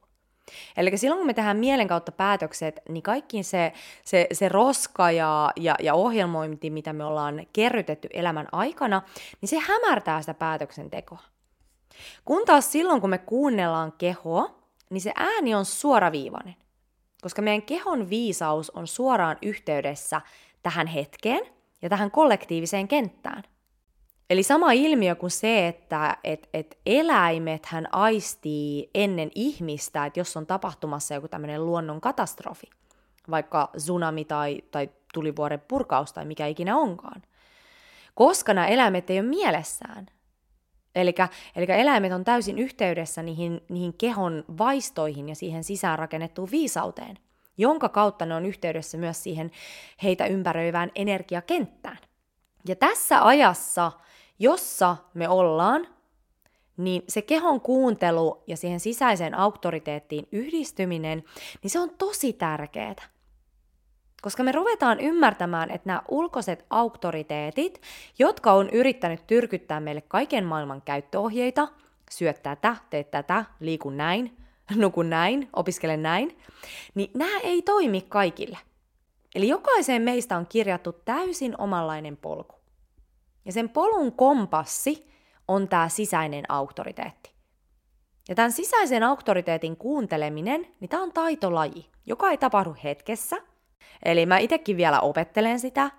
Eli 0.76 0.96
silloin 0.96 1.18
kun 1.18 1.26
me 1.26 1.34
tehdään 1.34 1.56
mielen 1.56 1.88
kautta 1.88 2.12
päätökset, 2.12 2.80
niin 2.88 3.02
kaikki 3.02 3.42
se, 3.42 3.72
se, 4.04 4.26
se 4.32 4.48
roska 4.48 5.10
ja, 5.10 5.52
ja, 5.56 5.74
ja 5.82 5.94
ohjelmointi, 5.94 6.70
mitä 6.70 6.92
me 6.92 7.04
ollaan 7.04 7.46
kerrytetty 7.52 8.08
elämän 8.12 8.48
aikana, 8.52 9.02
niin 9.40 9.48
se 9.48 9.58
hämärtää 9.58 10.22
sitä 10.22 10.34
päätöksentekoa. 10.34 11.22
Kun 12.24 12.44
taas 12.46 12.72
silloin, 12.72 13.00
kun 13.00 13.10
me 13.10 13.18
kuunnellaan 13.18 13.92
kehoa, 13.98 14.54
niin 14.90 15.00
se 15.00 15.12
ääni 15.16 15.54
on 15.54 15.64
suoraviivainen. 15.64 16.56
Koska 17.22 17.42
meidän 17.42 17.62
kehon 17.62 18.10
viisaus 18.10 18.70
on 18.70 18.86
suoraan 18.86 19.36
yhteydessä 19.42 20.20
tähän 20.62 20.86
hetkeen 20.86 21.46
ja 21.82 21.88
tähän 21.88 22.10
kollektiiviseen 22.10 22.88
kenttään. 22.88 23.42
Eli 24.32 24.42
sama 24.42 24.72
ilmiö 24.72 25.14
kuin 25.14 25.30
se, 25.30 25.68
että 25.68 26.16
et, 26.24 26.48
et 26.54 26.78
eläimet 26.86 27.66
hän 27.66 27.88
aistii 27.92 28.90
ennen 28.94 29.30
ihmistä, 29.34 30.06
että 30.06 30.20
jos 30.20 30.36
on 30.36 30.46
tapahtumassa 30.46 31.14
joku 31.14 31.28
tämmöinen 31.28 31.66
luonnon 31.66 32.00
katastrofi, 32.00 32.66
vaikka 33.30 33.70
tsunami 33.76 34.24
tai, 34.24 34.62
tai 34.70 34.90
tulivuoren 35.14 35.62
purkaus 35.68 36.12
tai 36.12 36.24
mikä 36.24 36.46
ikinä 36.46 36.76
onkaan. 36.76 37.22
Koska 38.14 38.54
nämä 38.54 38.66
eläimet 38.66 39.10
ei 39.10 39.20
ole 39.20 39.28
mielessään. 39.28 40.06
Eli 40.94 41.14
eläimet 41.68 42.12
on 42.12 42.24
täysin 42.24 42.58
yhteydessä 42.58 43.22
niihin, 43.22 43.60
niihin 43.68 43.94
kehon 43.94 44.44
vaistoihin 44.58 45.28
ja 45.28 45.34
siihen 45.34 45.64
sisään 45.64 45.98
rakennettuun 45.98 46.50
viisauteen, 46.50 47.18
jonka 47.58 47.88
kautta 47.88 48.26
ne 48.26 48.34
on 48.34 48.46
yhteydessä 48.46 48.98
myös 48.98 49.22
siihen 49.22 49.50
heitä 50.02 50.26
ympäröivään 50.26 50.90
energiakenttään. 50.94 51.98
Ja 52.68 52.76
tässä 52.76 53.26
ajassa 53.26 53.92
jossa 54.38 54.96
me 55.14 55.28
ollaan, 55.28 55.88
niin 56.76 57.02
se 57.08 57.22
kehon 57.22 57.60
kuuntelu 57.60 58.42
ja 58.46 58.56
siihen 58.56 58.80
sisäiseen 58.80 59.34
auktoriteettiin 59.34 60.28
yhdistyminen, 60.32 61.24
niin 61.62 61.70
se 61.70 61.80
on 61.80 61.90
tosi 61.98 62.32
tärkeää. 62.32 63.12
Koska 64.22 64.42
me 64.42 64.52
ruvetaan 64.52 65.00
ymmärtämään, 65.00 65.70
että 65.70 65.88
nämä 65.88 66.02
ulkoiset 66.08 66.64
auktoriteetit, 66.70 67.80
jotka 68.18 68.52
on 68.52 68.70
yrittänyt 68.70 69.26
tyrkyttää 69.26 69.80
meille 69.80 70.00
kaiken 70.00 70.44
maailman 70.44 70.82
käyttöohjeita, 70.82 71.68
syö 72.10 72.32
tätä, 72.32 72.76
tee 72.90 73.04
tätä, 73.04 73.44
liiku 73.60 73.90
näin, 73.90 74.36
nuku 74.76 75.02
näin, 75.02 75.48
opiskele 75.52 75.96
näin, 75.96 76.38
niin 76.94 77.10
nämä 77.14 77.38
ei 77.38 77.62
toimi 77.62 78.00
kaikille. 78.08 78.58
Eli 79.34 79.48
jokaiseen 79.48 80.02
meistä 80.02 80.36
on 80.36 80.46
kirjattu 80.46 80.92
täysin 80.92 81.54
omanlainen 81.60 82.16
polku. 82.16 82.61
Ja 83.44 83.52
sen 83.52 83.68
polun 83.68 84.12
kompassi 84.12 85.12
on 85.48 85.68
tämä 85.68 85.88
sisäinen 85.88 86.44
auktoriteetti. 86.48 87.32
Ja 88.28 88.34
tämän 88.34 88.52
sisäisen 88.52 89.02
auktoriteetin 89.02 89.76
kuunteleminen, 89.76 90.66
niin 90.80 90.88
tämä 90.88 91.02
on 91.02 91.12
taitolaji, 91.12 91.90
joka 92.06 92.30
ei 92.30 92.38
tapahdu 92.38 92.76
hetkessä. 92.84 93.36
Eli 94.04 94.26
mä 94.26 94.38
itsekin 94.38 94.76
vielä 94.76 95.00
opettelen 95.00 95.60
sitä, 95.60 95.90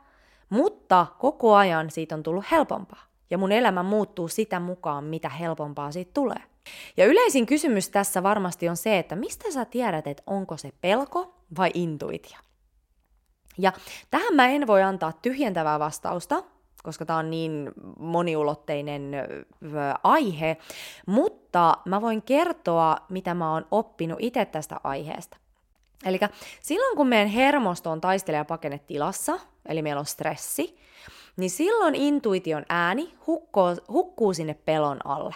mutta 0.50 1.06
koko 1.20 1.56
ajan 1.56 1.92
siitä 1.92 2.16
on 2.16 2.24
tullut 2.24 2.52
helpompaa. 2.52 3.04
Ja 3.30 3.38
mun 3.38 3.52
elämä 3.52 3.84
muuttuu 3.84 4.28
sitä 4.28 4.60
mukaan, 4.60 5.04
mitä 5.04 5.30
helpompaa 5.30 5.92
siitä 5.92 6.12
tulee. 6.14 6.44
Ja 6.98 7.06
yleisin 7.06 7.46
kysymys 7.46 7.90
tässä 7.90 8.24
varmasti 8.24 8.70
on 8.70 8.78
se, 8.78 9.00
että 9.00 9.16
mistä 9.16 9.52
sä 9.52 9.66
tiedät, 9.66 10.08
että 10.08 10.24
onko 10.28 10.58
se 10.58 10.72
pelko 10.82 11.36
vai 11.58 11.72
intuitio? 11.74 12.38
Ja 13.58 13.74
tähän 14.12 14.36
mä 14.36 14.48
en 14.48 14.68
voi 14.68 14.84
antaa 14.84 15.12
tyhjentävää 15.12 15.80
vastausta, 15.80 16.44
koska 16.84 17.06
tämä 17.06 17.20
on 17.20 17.30
niin 17.30 17.72
moniulotteinen 18.00 19.12
aihe, 20.04 20.58
mutta 21.06 21.78
mä 21.86 22.02
voin 22.02 22.22
kertoa, 22.22 22.98
mitä 23.10 23.34
mä 23.34 23.54
oon 23.54 23.66
oppinut 23.72 24.18
itse 24.22 24.46
tästä 24.46 24.80
aiheesta. 24.84 25.38
Eli 26.06 26.20
silloin 26.62 26.98
kun 26.98 27.08
meidän 27.08 27.28
hermosto 27.28 27.92
on 27.92 28.02
taistele- 28.02 28.38
ja 28.38 28.46
tilassa, 28.88 29.40
eli 29.68 29.82
meillä 29.82 30.00
on 30.00 30.06
stressi, 30.06 30.78
niin 31.38 31.50
silloin 31.50 31.96
intuition 31.96 32.66
ääni 32.70 33.14
hukkuu, 33.28 33.76
hukkuu 33.88 34.34
sinne 34.34 34.54
pelon 34.54 35.00
alle. 35.06 35.36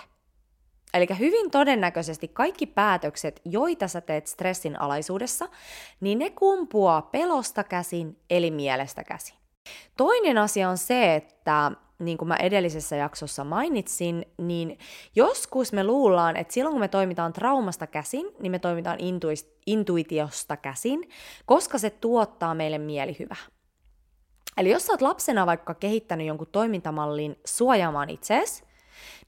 Eli 0.93 1.07
hyvin 1.19 1.51
todennäköisesti 1.51 2.27
kaikki 2.27 2.65
päätökset, 2.65 3.41
joita 3.45 3.87
sä 3.87 4.01
teet 4.01 4.27
stressin 4.27 4.81
alaisuudessa, 4.81 5.47
niin 5.99 6.19
ne 6.19 6.29
kumpuaa 6.29 7.01
pelosta 7.01 7.63
käsin, 7.63 8.17
eli 8.29 8.51
mielestä 8.51 9.03
käsin. 9.03 9.36
Toinen 9.97 10.37
asia 10.37 10.69
on 10.69 10.77
se, 10.77 11.15
että 11.15 11.71
niin 11.99 12.17
kuin 12.17 12.27
mä 12.27 12.35
edellisessä 12.35 12.95
jaksossa 12.95 13.43
mainitsin, 13.43 14.25
niin 14.37 14.77
joskus 15.15 15.73
me 15.73 15.83
luullaan, 15.83 16.37
että 16.37 16.53
silloin 16.53 16.73
kun 16.73 16.79
me 16.79 16.87
toimitaan 16.87 17.33
traumasta 17.33 17.87
käsin, 17.87 18.25
niin 18.39 18.51
me 18.51 18.59
toimitaan 18.59 18.97
intuitiosta 19.65 20.57
käsin, 20.57 21.09
koska 21.45 21.77
se 21.77 21.89
tuottaa 21.89 22.55
meille 22.55 22.77
mielihyvää. 22.77 23.45
Eli 24.57 24.69
jos 24.69 24.85
sä 24.85 24.93
oot 24.93 25.01
lapsena 25.01 25.45
vaikka 25.45 25.73
kehittänyt 25.73 26.27
jonkun 26.27 26.47
toimintamallin 26.51 27.39
suojaamaan 27.45 28.09
itseesi, 28.09 28.63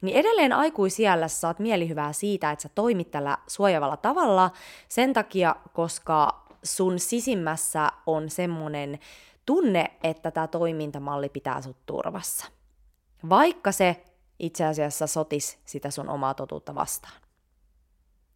niin 0.01 0.17
edelleen 0.17 0.53
aikuisiällä 0.53 1.27
saat 1.27 1.59
mielihyvää 1.59 2.13
siitä, 2.13 2.51
että 2.51 2.63
sä 2.63 2.69
toimit 2.75 3.11
tällä 3.11 3.37
suojavalla 3.47 3.97
tavalla 3.97 4.51
sen 4.89 5.13
takia, 5.13 5.55
koska 5.73 6.45
sun 6.63 6.99
sisimmässä 6.99 7.91
on 8.05 8.29
semmoinen 8.29 8.99
tunne, 9.49 9.91
että 10.03 10.31
tämä 10.31 10.47
toimintamalli 10.47 11.29
pitää 11.29 11.61
sut 11.61 11.85
turvassa. 11.85 12.45
Vaikka 13.29 13.71
se 13.71 14.03
itse 14.39 14.65
asiassa 14.65 15.07
sotis 15.07 15.59
sitä 15.65 15.91
sun 15.91 16.09
omaa 16.09 16.33
totuutta 16.33 16.75
vastaan. 16.75 17.21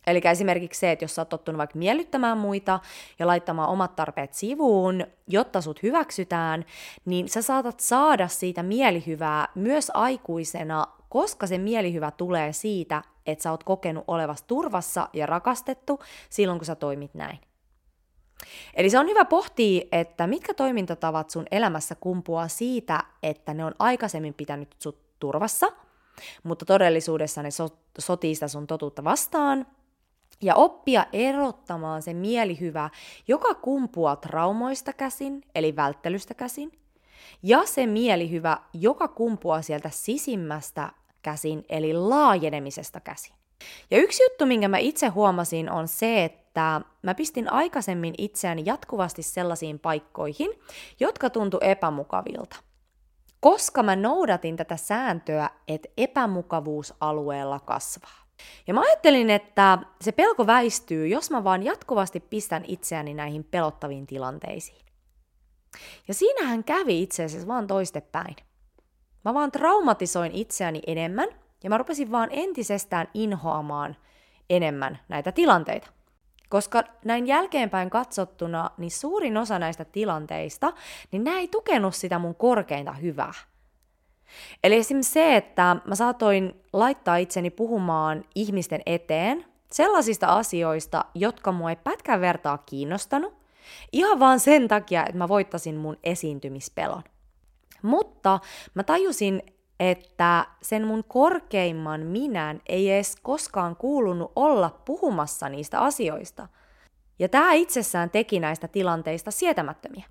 Eli 0.08 0.22
esimerkiksi 0.24 0.80
se, 0.80 0.92
että 0.92 1.06
jos 1.06 1.16
sä 1.16 1.22
oot 1.22 1.30
tottunut 1.30 1.58
vaikka 1.58 1.80
miellyttämään 1.80 2.38
muita 2.38 2.80
ja 3.20 3.28
laittamaan 3.28 3.70
omat 3.70 3.96
tarpeet 3.96 4.34
sivuun, 4.34 5.06
jotta 5.28 5.62
sut 5.62 5.84
hyväksytään, 5.84 6.66
niin 7.06 7.30
sä 7.30 7.42
saatat 7.42 7.80
saada 7.80 8.28
siitä 8.28 8.64
mielihyvää 8.64 9.48
myös 9.56 9.92
aikuisena, 9.94 10.88
koska 11.10 11.48
se 11.48 11.58
mielihyvä 11.58 12.12
tulee 12.12 12.54
siitä, 12.54 13.04
että 13.26 13.44
sä 13.44 13.52
oot 13.52 13.64
kokenut 13.64 14.04
olevas 14.08 14.42
turvassa 14.42 15.10
ja 15.14 15.26
rakastettu 15.26 16.00
silloin, 16.30 16.60
kun 16.60 16.66
sä 16.66 16.76
toimit 16.76 17.14
näin. 17.14 17.40
Eli 18.74 18.90
se 18.90 19.00
on 19.00 19.08
hyvä 19.08 19.26
pohtia, 19.26 19.82
että 19.92 20.28
mitkä 20.28 20.54
toimintatavat 20.54 21.30
sun 21.30 21.46
elämässä 21.52 21.96
kumpuaa 21.96 22.48
siitä, 22.48 23.04
että 23.24 23.54
ne 23.54 23.66
on 23.66 23.76
aikaisemmin 23.80 24.34
pitänyt 24.34 24.76
sut 24.80 24.98
turvassa, 25.20 25.68
mutta 26.44 26.66
todellisuudessa 26.66 27.44
ne 27.44 27.52
so- 27.52 27.78
sotii 28.00 28.36
sitä 28.36 28.48
sun 28.48 28.68
totuutta 28.68 29.04
vastaan, 29.04 29.66
ja 30.42 30.56
oppia 30.56 31.06
erottamaan 31.14 32.02
se 32.02 32.14
mielihyvä, 32.14 32.90
joka 33.28 33.54
kumpuaa 33.54 34.16
traumoista 34.16 34.94
käsin, 34.94 35.44
eli 35.56 35.76
välttelystä 35.76 36.34
käsin, 36.34 36.72
ja 37.44 37.66
se 37.66 37.86
mielihyvä, 37.86 38.58
joka 38.74 39.08
kumpuaa 39.08 39.62
sieltä 39.62 39.90
sisimmästä 39.90 40.92
käsin, 41.22 41.66
eli 41.70 41.94
laajenemisesta 41.94 43.00
käsin. 43.00 43.36
Ja 43.92 43.98
yksi 43.98 44.24
juttu, 44.24 44.46
minkä 44.46 44.68
mä 44.68 44.78
itse 44.78 45.08
huomasin, 45.08 45.72
on 45.72 45.88
se, 45.88 46.24
että 46.24 46.82
mä 47.02 47.16
pistin 47.16 47.52
aikaisemmin 47.52 48.14
itseäni 48.18 48.64
jatkuvasti 48.66 49.24
sellaisiin 49.24 49.80
paikkoihin, 49.80 50.50
jotka 51.00 51.30
tuntu 51.30 51.58
epämukavilta. 51.62 52.56
Koska 53.40 53.84
mä 53.84 53.96
noudatin 53.96 54.56
tätä 54.56 54.78
sääntöä, 54.78 55.50
että 55.68 55.90
epämukavuusalueella 55.98 57.60
kasvaa. 57.60 58.24
Ja 58.68 58.74
mä 58.74 58.82
ajattelin, 58.82 59.30
että 59.30 59.78
se 60.02 60.12
pelko 60.12 60.48
väistyy, 60.48 61.08
jos 61.08 61.32
mä 61.32 61.44
vaan 61.44 61.64
jatkuvasti 61.64 62.20
pistän 62.20 62.64
itseäni 62.68 63.14
näihin 63.14 63.44
pelottaviin 63.44 64.08
tilanteisiin. 64.08 64.86
Ja 66.08 66.14
siinähän 66.14 66.64
kävi 66.64 67.02
itse 67.04 67.24
asiassa 67.24 67.48
vaan 67.48 67.68
toistepäin. 67.68 68.36
Mä 69.26 69.34
vaan 69.34 69.52
traumatisoin 69.52 70.32
itseäni 70.32 70.82
enemmän 70.88 71.30
ja 71.64 71.70
mä 71.70 71.78
rupesin 71.78 72.12
vaan 72.12 72.30
entisestään 72.32 73.08
inhoamaan 73.14 73.96
enemmän 74.50 75.00
näitä 75.10 75.32
tilanteita. 75.32 75.88
Koska 76.50 76.84
näin 77.06 77.28
jälkeenpäin 77.28 77.90
katsottuna, 77.90 78.70
niin 78.78 78.92
suurin 78.92 79.38
osa 79.38 79.60
näistä 79.60 79.86
tilanteista, 79.86 80.74
niin 81.12 81.24
nämä 81.24 81.40
ei 81.40 81.48
tukenut 81.48 81.96
sitä 81.96 82.20
mun 82.20 82.36
korkeinta 82.36 82.94
hyvää. 82.94 83.34
Eli 84.64 84.76
esimerkiksi 84.76 85.12
se, 85.14 85.36
että 85.36 85.76
mä 85.86 85.96
saatoin 85.96 86.62
laittaa 86.74 87.18
itseni 87.18 87.50
puhumaan 87.50 88.24
ihmisten 88.36 88.82
eteen 88.86 89.46
sellaisista 89.72 90.28
asioista, 90.28 91.06
jotka 91.16 91.52
mua 91.52 91.70
ei 91.70 91.76
pätkän 91.76 92.22
vertaa 92.22 92.58
kiinnostanut, 92.58 93.34
ihan 93.92 94.20
vaan 94.20 94.40
sen 94.40 94.68
takia, 94.68 95.06
että 95.06 95.18
mä 95.18 95.28
voittasin 95.28 95.76
mun 95.76 95.98
esiintymispelon. 96.04 97.04
Mutta 97.82 98.40
mä 98.74 98.84
tajusin, 98.84 99.42
että 99.92 100.46
sen 100.62 100.88
mun 100.88 101.04
korkeimman 101.04 102.02
minän 102.02 102.62
ei 102.66 102.92
edes 102.92 103.16
koskaan 103.22 103.76
kuulunut 103.76 104.32
olla 104.36 104.80
puhumassa 104.86 105.50
niistä 105.50 105.80
asioista. 105.80 106.48
Ja 107.20 107.30
tämä 107.30 107.54
itsessään 107.54 108.10
teki 108.10 108.40
näistä 108.40 108.68
tilanteista 108.68 109.32
sietämättömiä. 109.32 110.06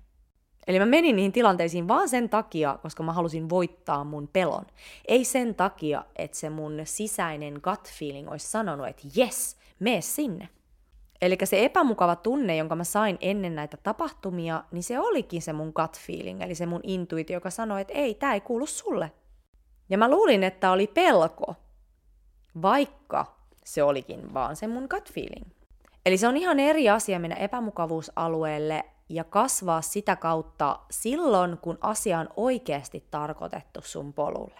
Eli 0.67 0.79
mä 0.79 0.85
menin 0.85 1.15
niihin 1.15 1.31
tilanteisiin 1.31 1.87
vaan 1.87 2.09
sen 2.09 2.29
takia, 2.29 2.79
koska 2.81 3.03
mä 3.03 3.13
halusin 3.13 3.49
voittaa 3.49 4.03
mun 4.03 4.29
pelon. 4.33 4.65
Ei 5.07 5.25
sen 5.25 5.55
takia, 5.55 6.05
että 6.15 6.37
se 6.37 6.49
mun 6.49 6.81
sisäinen 6.83 7.53
gut 7.63 7.89
feeling 7.99 8.31
olisi 8.31 8.47
sanonut, 8.47 8.87
että 8.87 9.07
yes, 9.17 9.57
mene 9.79 10.01
sinne. 10.01 10.49
Eli 11.21 11.37
se 11.43 11.65
epämukava 11.65 12.15
tunne, 12.15 12.57
jonka 12.57 12.75
mä 12.75 12.83
sain 12.83 13.17
ennen 13.21 13.55
näitä 13.55 13.77
tapahtumia, 13.77 14.63
niin 14.71 14.83
se 14.83 14.99
olikin 14.99 15.41
se 15.41 15.53
mun 15.53 15.71
gut 15.75 15.99
feeling, 15.99 16.41
eli 16.41 16.55
se 16.55 16.65
mun 16.65 16.81
intuitio, 16.83 17.33
joka 17.33 17.49
sanoi, 17.49 17.81
että 17.81 17.93
ei, 17.93 18.13
tämä 18.13 18.33
ei 18.33 18.41
kuulu 18.41 18.65
sulle. 18.65 19.11
Ja 19.89 19.97
mä 19.97 20.09
luulin, 20.09 20.43
että 20.43 20.71
oli 20.71 20.87
pelko, 20.87 21.55
vaikka 22.61 23.35
se 23.65 23.83
olikin 23.83 24.33
vaan 24.33 24.55
se 24.55 24.67
mun 24.67 24.87
gut 24.89 25.13
feeling. 25.13 25.47
Eli 26.05 26.17
se 26.17 26.27
on 26.27 26.37
ihan 26.37 26.59
eri 26.59 26.89
asia 26.89 27.19
mennä 27.19 27.35
epämukavuusalueelle 27.35 28.85
ja 29.09 29.23
kasvaa 29.23 29.81
sitä 29.81 30.15
kautta 30.15 30.79
silloin, 30.91 31.57
kun 31.57 31.77
asia 31.81 32.19
on 32.19 32.29
oikeasti 32.35 33.07
tarkoitettu 33.11 33.81
sun 33.83 34.13
polulle. 34.13 34.59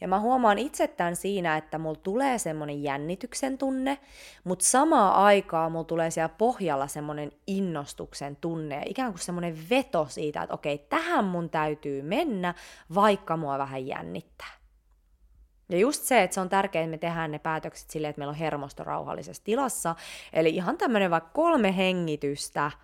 Ja 0.00 0.08
mä 0.08 0.20
huomaan 0.20 0.58
itse 0.58 0.88
tämän 0.88 1.16
siinä, 1.16 1.56
että 1.56 1.78
mulla 1.78 2.00
tulee 2.02 2.38
semmonen 2.38 2.82
jännityksen 2.82 3.58
tunne, 3.58 3.98
mutta 4.44 4.64
samaa 4.64 5.24
aikaa 5.24 5.68
mulla 5.68 5.84
tulee 5.84 6.10
siellä 6.10 6.34
pohjalla 6.38 6.86
semmonen 6.86 7.32
innostuksen 7.46 8.36
tunne 8.36 8.74
ja 8.74 8.82
ikään 8.86 9.12
kuin 9.12 9.20
semmonen 9.20 9.58
veto 9.70 10.06
siitä, 10.08 10.42
että 10.42 10.54
okei, 10.54 10.78
tähän 10.78 11.24
mun 11.24 11.50
täytyy 11.50 12.02
mennä, 12.02 12.54
vaikka 12.94 13.36
mua 13.36 13.58
vähän 13.58 13.86
jännittää. 13.86 14.61
Ja 15.68 15.78
just 15.78 16.02
se, 16.02 16.22
että 16.22 16.34
se 16.34 16.40
on 16.40 16.48
tärkeää, 16.48 16.84
että 16.84 16.90
me 16.90 16.98
tehdään 16.98 17.30
ne 17.30 17.38
päätökset 17.38 17.90
silleen, 17.90 18.10
että 18.10 18.20
meillä 18.20 18.30
on 18.30 18.36
hermosto 18.36 18.84
rauhallisessa 18.84 19.44
tilassa. 19.44 19.94
Eli 20.32 20.50
ihan 20.50 20.78
tämmöinen 20.78 21.10
vaikka 21.10 21.30
kolme 21.32 21.76
hengitystä– 21.76 22.70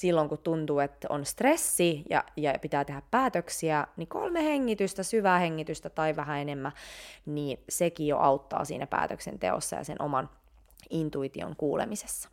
silloin, 0.00 0.28
kun 0.28 0.38
tuntuu, 0.38 0.78
että 0.78 1.08
on 1.10 1.24
stressi 1.24 2.04
ja, 2.10 2.24
ja 2.36 2.58
pitää 2.60 2.84
tehdä 2.84 3.02
päätöksiä, 3.10 3.86
niin 3.96 4.08
kolme 4.08 4.44
hengitystä, 4.44 5.02
syvää 5.02 5.38
hengitystä 5.38 5.90
tai 5.90 6.16
vähän 6.16 6.38
enemmän, 6.38 6.72
niin 7.26 7.64
sekin 7.68 8.06
jo 8.06 8.18
auttaa 8.18 8.64
siinä 8.64 8.86
päätöksenteossa 8.86 9.76
ja 9.76 9.84
sen 9.84 10.02
oman 10.02 10.30
intuition 10.90 11.56
kuulemisessa. 11.56 12.28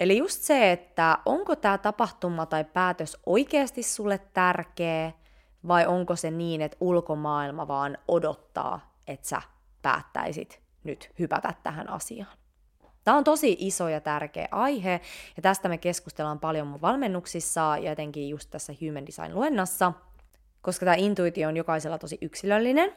Eli 0.00 0.18
just 0.18 0.42
se, 0.42 0.72
että 0.72 1.18
onko 1.26 1.56
tämä 1.56 1.78
tapahtuma 1.78 2.46
tai 2.46 2.64
päätös 2.64 3.16
oikeasti 3.26 3.82
sulle 3.82 4.20
tärkeä, 4.34 5.12
vai 5.68 5.86
onko 5.86 6.16
se 6.16 6.30
niin, 6.30 6.62
että 6.62 6.76
ulkomaailma 6.80 7.68
vaan 7.68 7.98
odottaa, 8.08 8.94
että 9.06 9.28
sä 9.28 9.42
päättäisit 9.82 10.60
nyt 10.84 11.10
hypätä 11.18 11.54
tähän 11.62 11.90
asiaan. 11.90 12.36
Tämä 13.04 13.16
on 13.16 13.24
tosi 13.24 13.56
iso 13.58 13.88
ja 13.88 14.00
tärkeä 14.00 14.48
aihe, 14.50 15.00
ja 15.36 15.42
tästä 15.42 15.68
me 15.68 15.78
keskustellaan 15.78 16.40
paljon 16.40 16.66
mun 16.66 16.80
valmennuksissa 16.80 17.78
ja 17.82 17.92
etenkin 17.92 18.28
just 18.28 18.50
tässä 18.50 18.72
Human 18.80 19.06
Design-luennassa, 19.06 19.92
koska 20.62 20.86
tämä 20.86 20.96
intuitio 20.96 21.48
on 21.48 21.56
jokaisella 21.56 21.98
tosi 21.98 22.18
yksilöllinen. 22.22 22.92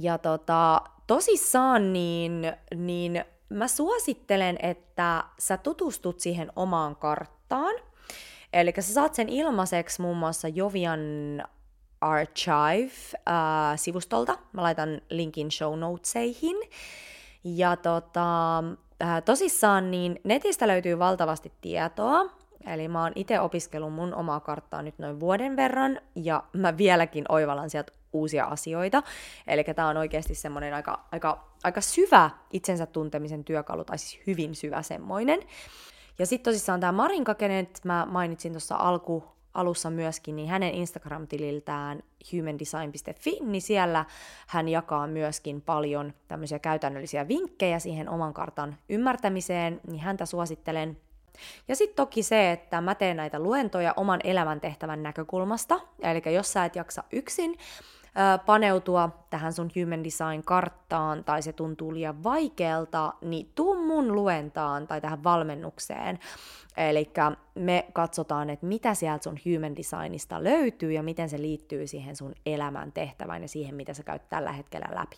Ja 0.00 0.18
tota, 0.18 0.82
tosissaan 1.06 1.92
niin, 1.92 2.52
niin 2.74 3.24
mä 3.48 3.68
suosittelen, 3.68 4.56
että 4.62 5.24
sä 5.38 5.56
tutustut 5.56 6.20
siihen 6.20 6.52
omaan 6.56 6.96
karttaan. 6.96 7.74
Eli 8.54 8.72
sä 8.80 8.94
saat 8.94 9.14
sen 9.14 9.28
ilmaiseksi 9.28 10.02
muun 10.02 10.16
muassa 10.16 10.48
Jovian 10.48 11.00
Archive-sivustolta. 12.00 14.32
Äh, 14.32 14.38
mä 14.52 14.62
laitan 14.62 15.00
linkin 15.10 15.50
show 15.50 15.78
notesihin. 15.78 16.56
Ja 17.44 17.76
tota, 17.76 18.58
äh, 19.02 19.22
tosissaan 19.24 19.90
niin 19.90 20.20
netistä 20.24 20.68
löytyy 20.68 20.98
valtavasti 20.98 21.52
tietoa, 21.60 22.30
Eli 22.66 22.88
mä 22.88 23.02
oon 23.02 23.12
itse 23.14 23.40
opiskellut 23.40 23.92
mun 23.92 24.14
omaa 24.14 24.40
karttaa 24.40 24.82
nyt 24.82 24.98
noin 24.98 25.20
vuoden 25.20 25.56
verran, 25.56 26.00
ja 26.14 26.44
mä 26.52 26.76
vieläkin 26.76 27.24
oivallan 27.28 27.70
sieltä 27.70 27.92
uusia 28.12 28.44
asioita. 28.44 29.02
Eli 29.46 29.64
tämä 29.64 29.88
on 29.88 29.96
oikeasti 29.96 30.34
semmoinen 30.34 30.74
aika, 30.74 31.04
aika, 31.12 31.48
aika 31.64 31.80
syvä 31.80 32.30
itsensä 32.52 32.86
tuntemisen 32.86 33.44
työkalu, 33.44 33.84
tai 33.84 33.98
siis 33.98 34.20
hyvin 34.26 34.54
syvä 34.54 34.82
semmoinen. 34.82 35.40
Ja 36.18 36.26
sitten 36.26 36.52
tosissaan 36.52 36.80
tämä 36.80 36.92
Marinka, 36.92 37.34
kenet 37.34 37.80
mä 37.84 38.06
mainitsin 38.10 38.52
tuossa 38.52 38.76
alku, 38.76 39.24
alussa 39.54 39.90
myöskin, 39.90 40.36
niin 40.36 40.48
hänen 40.48 40.74
Instagram-tililtään 40.74 42.02
humandesign.fi, 42.32 43.38
niin 43.40 43.62
siellä 43.62 44.04
hän 44.46 44.68
jakaa 44.68 45.06
myöskin 45.06 45.60
paljon 45.60 46.14
tämmöisiä 46.28 46.58
käytännöllisiä 46.58 47.28
vinkkejä 47.28 47.78
siihen 47.78 48.08
oman 48.08 48.34
kartan 48.34 48.76
ymmärtämiseen, 48.88 49.80
niin 49.86 50.00
häntä 50.00 50.26
suosittelen. 50.26 50.96
Ja 51.68 51.76
sitten 51.76 51.96
toki 51.96 52.22
se, 52.22 52.52
että 52.52 52.80
mä 52.80 52.94
teen 52.94 53.16
näitä 53.16 53.38
luentoja 53.38 53.94
oman 53.96 54.20
elämäntehtävän 54.24 55.02
näkökulmasta, 55.02 55.80
eli 56.02 56.34
jos 56.34 56.52
sä 56.52 56.64
et 56.64 56.76
jaksa 56.76 57.04
yksin 57.12 57.58
paneutua 58.46 59.10
tähän 59.30 59.52
sun 59.52 59.70
Human 59.76 60.04
Design-karttaan 60.04 61.24
tai 61.24 61.42
se 61.42 61.52
tuntuu 61.52 61.94
liian 61.94 62.24
vaikealta, 62.24 63.12
niin 63.20 63.52
tuu 63.54 63.86
mun 63.86 64.14
luentaan 64.14 64.86
tai 64.86 65.00
tähän 65.00 65.24
valmennukseen. 65.24 66.18
Eli 66.76 67.10
me 67.54 67.86
katsotaan, 67.92 68.50
että 68.50 68.66
mitä 68.66 68.94
sieltä 68.94 69.24
sun 69.24 69.38
Human 69.46 69.76
Designista 69.76 70.44
löytyy 70.44 70.92
ja 70.92 71.02
miten 71.02 71.28
se 71.28 71.38
liittyy 71.38 71.86
siihen 71.86 72.16
sun 72.16 72.34
elämän 72.46 72.92
tehtävään 72.92 73.42
ja 73.42 73.48
siihen, 73.48 73.74
mitä 73.74 73.94
sä 73.94 74.02
käyt 74.02 74.28
tällä 74.28 74.52
hetkellä 74.52 74.88
läpi. 74.94 75.16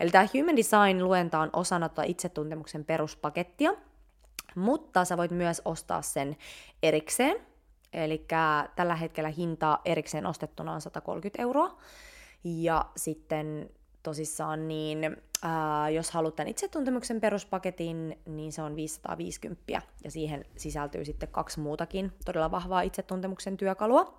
Eli 0.00 0.10
tämä 0.10 0.26
Human 0.34 0.56
Design-luenta 0.56 1.38
on 1.38 1.50
osana 1.52 1.88
tuota 1.88 2.02
itsetuntemuksen 2.02 2.84
peruspakettia, 2.84 3.74
mutta 4.54 5.04
sä 5.04 5.16
voit 5.16 5.30
myös 5.30 5.62
ostaa 5.64 6.02
sen 6.02 6.36
erikseen. 6.82 7.36
Eli 7.92 8.26
tällä 8.76 8.96
hetkellä 8.96 9.28
hinta 9.28 9.78
erikseen 9.84 10.26
ostettuna 10.26 10.72
on 10.72 10.80
130 10.80 11.42
euroa. 11.42 11.78
Ja 12.44 12.84
sitten 12.96 13.70
tosissaan 14.02 14.68
niin, 14.68 15.16
ää, 15.42 15.90
jos 15.90 16.10
haluat 16.10 16.36
tämän 16.36 16.50
itsetuntemuksen 16.50 17.20
peruspaketin, 17.20 18.18
niin 18.26 18.52
se 18.52 18.62
on 18.62 18.76
550 18.76 19.62
ja 20.04 20.10
siihen 20.10 20.44
sisältyy 20.56 21.04
sitten 21.04 21.28
kaksi 21.28 21.60
muutakin 21.60 22.12
todella 22.24 22.50
vahvaa 22.50 22.80
itsetuntemuksen 22.80 23.56
työkalua. 23.56 24.18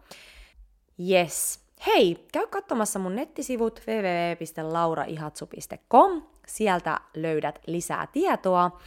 Yes. 1.09 1.65
Hei, 1.88 2.28
käy 2.32 2.47
katsomassa 2.47 2.99
mun 2.99 3.15
nettisivut 3.15 3.82
www.lauraihatsu.com. 3.88 6.21
Sieltä 6.47 6.99
löydät 7.15 7.59
lisää 7.67 8.07
tietoa. 8.07 8.80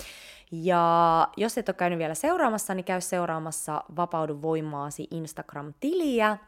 Ja 0.53 1.29
jos 1.37 1.59
et 1.59 1.69
ole 1.69 1.77
käynyt 1.77 1.99
vielä 1.99 2.15
seuraamassa, 2.15 2.75
niin 2.75 2.85
käy 2.85 3.01
seuraamassa 3.01 3.85
Vapaudu 3.97 4.43
voimaasi 4.43 5.09
Instagram-tiliä. 5.11 6.39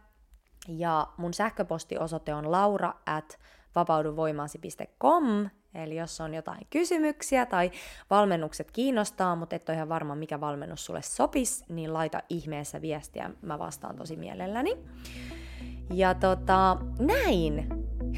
Ja 0.68 1.06
mun 1.16 1.34
sähköpostiosoite 1.34 2.34
on 2.34 2.50
laura 2.50 2.92
at 3.06 3.38
vapauduvoimaasi.com, 3.74 5.48
eli 5.74 5.96
jos 5.96 6.20
on 6.20 6.34
jotain 6.34 6.66
kysymyksiä 6.70 7.46
tai 7.46 7.70
valmennukset 8.10 8.70
kiinnostaa, 8.70 9.36
mutta 9.36 9.56
et 9.56 9.68
ole 9.68 9.76
ihan 9.76 9.88
varma, 9.88 10.14
mikä 10.14 10.40
valmennus 10.40 10.86
sulle 10.86 11.02
sopisi, 11.02 11.64
niin 11.68 11.92
laita 11.92 12.22
ihmeessä 12.28 12.80
viestiä, 12.80 13.30
mä 13.42 13.58
vastaan 13.58 13.96
tosi 13.96 14.16
mielelläni. 14.16 14.78
Ja 15.92 16.14
tota, 16.14 16.76
näin. 16.98 17.68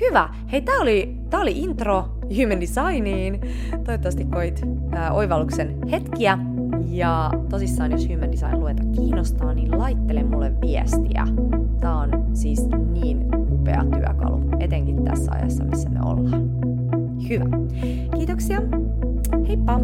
Hyvä. 0.01 0.35
Hei, 0.53 0.63
tää 0.63 0.79
oli, 0.81 1.17
tää 1.31 1.41
oli 1.41 1.59
intro 1.59 2.05
Human 2.23 2.61
Designiin. 2.61 3.41
Toivottavasti 3.71 4.25
koit 4.25 4.61
ää, 4.93 5.13
oivalluksen 5.13 5.89
hetkiä. 5.91 6.39
Ja 6.87 7.31
tosissaan, 7.51 7.93
jos 7.93 8.09
Human 8.09 8.33
Design 8.33 8.61
lueta 8.61 8.83
kiinnostaa, 8.95 9.55
niin 9.55 9.79
laittele 9.79 10.23
mulle 10.23 10.61
viestiä. 10.61 11.27
Tää 11.81 11.97
on 11.97 12.11
siis 12.33 12.69
niin 12.93 13.27
upea 13.51 13.85
työkalu, 13.85 14.41
etenkin 14.61 15.05
tässä 15.05 15.33
ajassa, 15.33 15.65
missä 15.65 15.89
me 15.89 16.01
ollaan. 16.05 16.51
Hyvä. 17.29 17.45
Kiitoksia. 18.17 18.63
Heippa! 19.49 19.81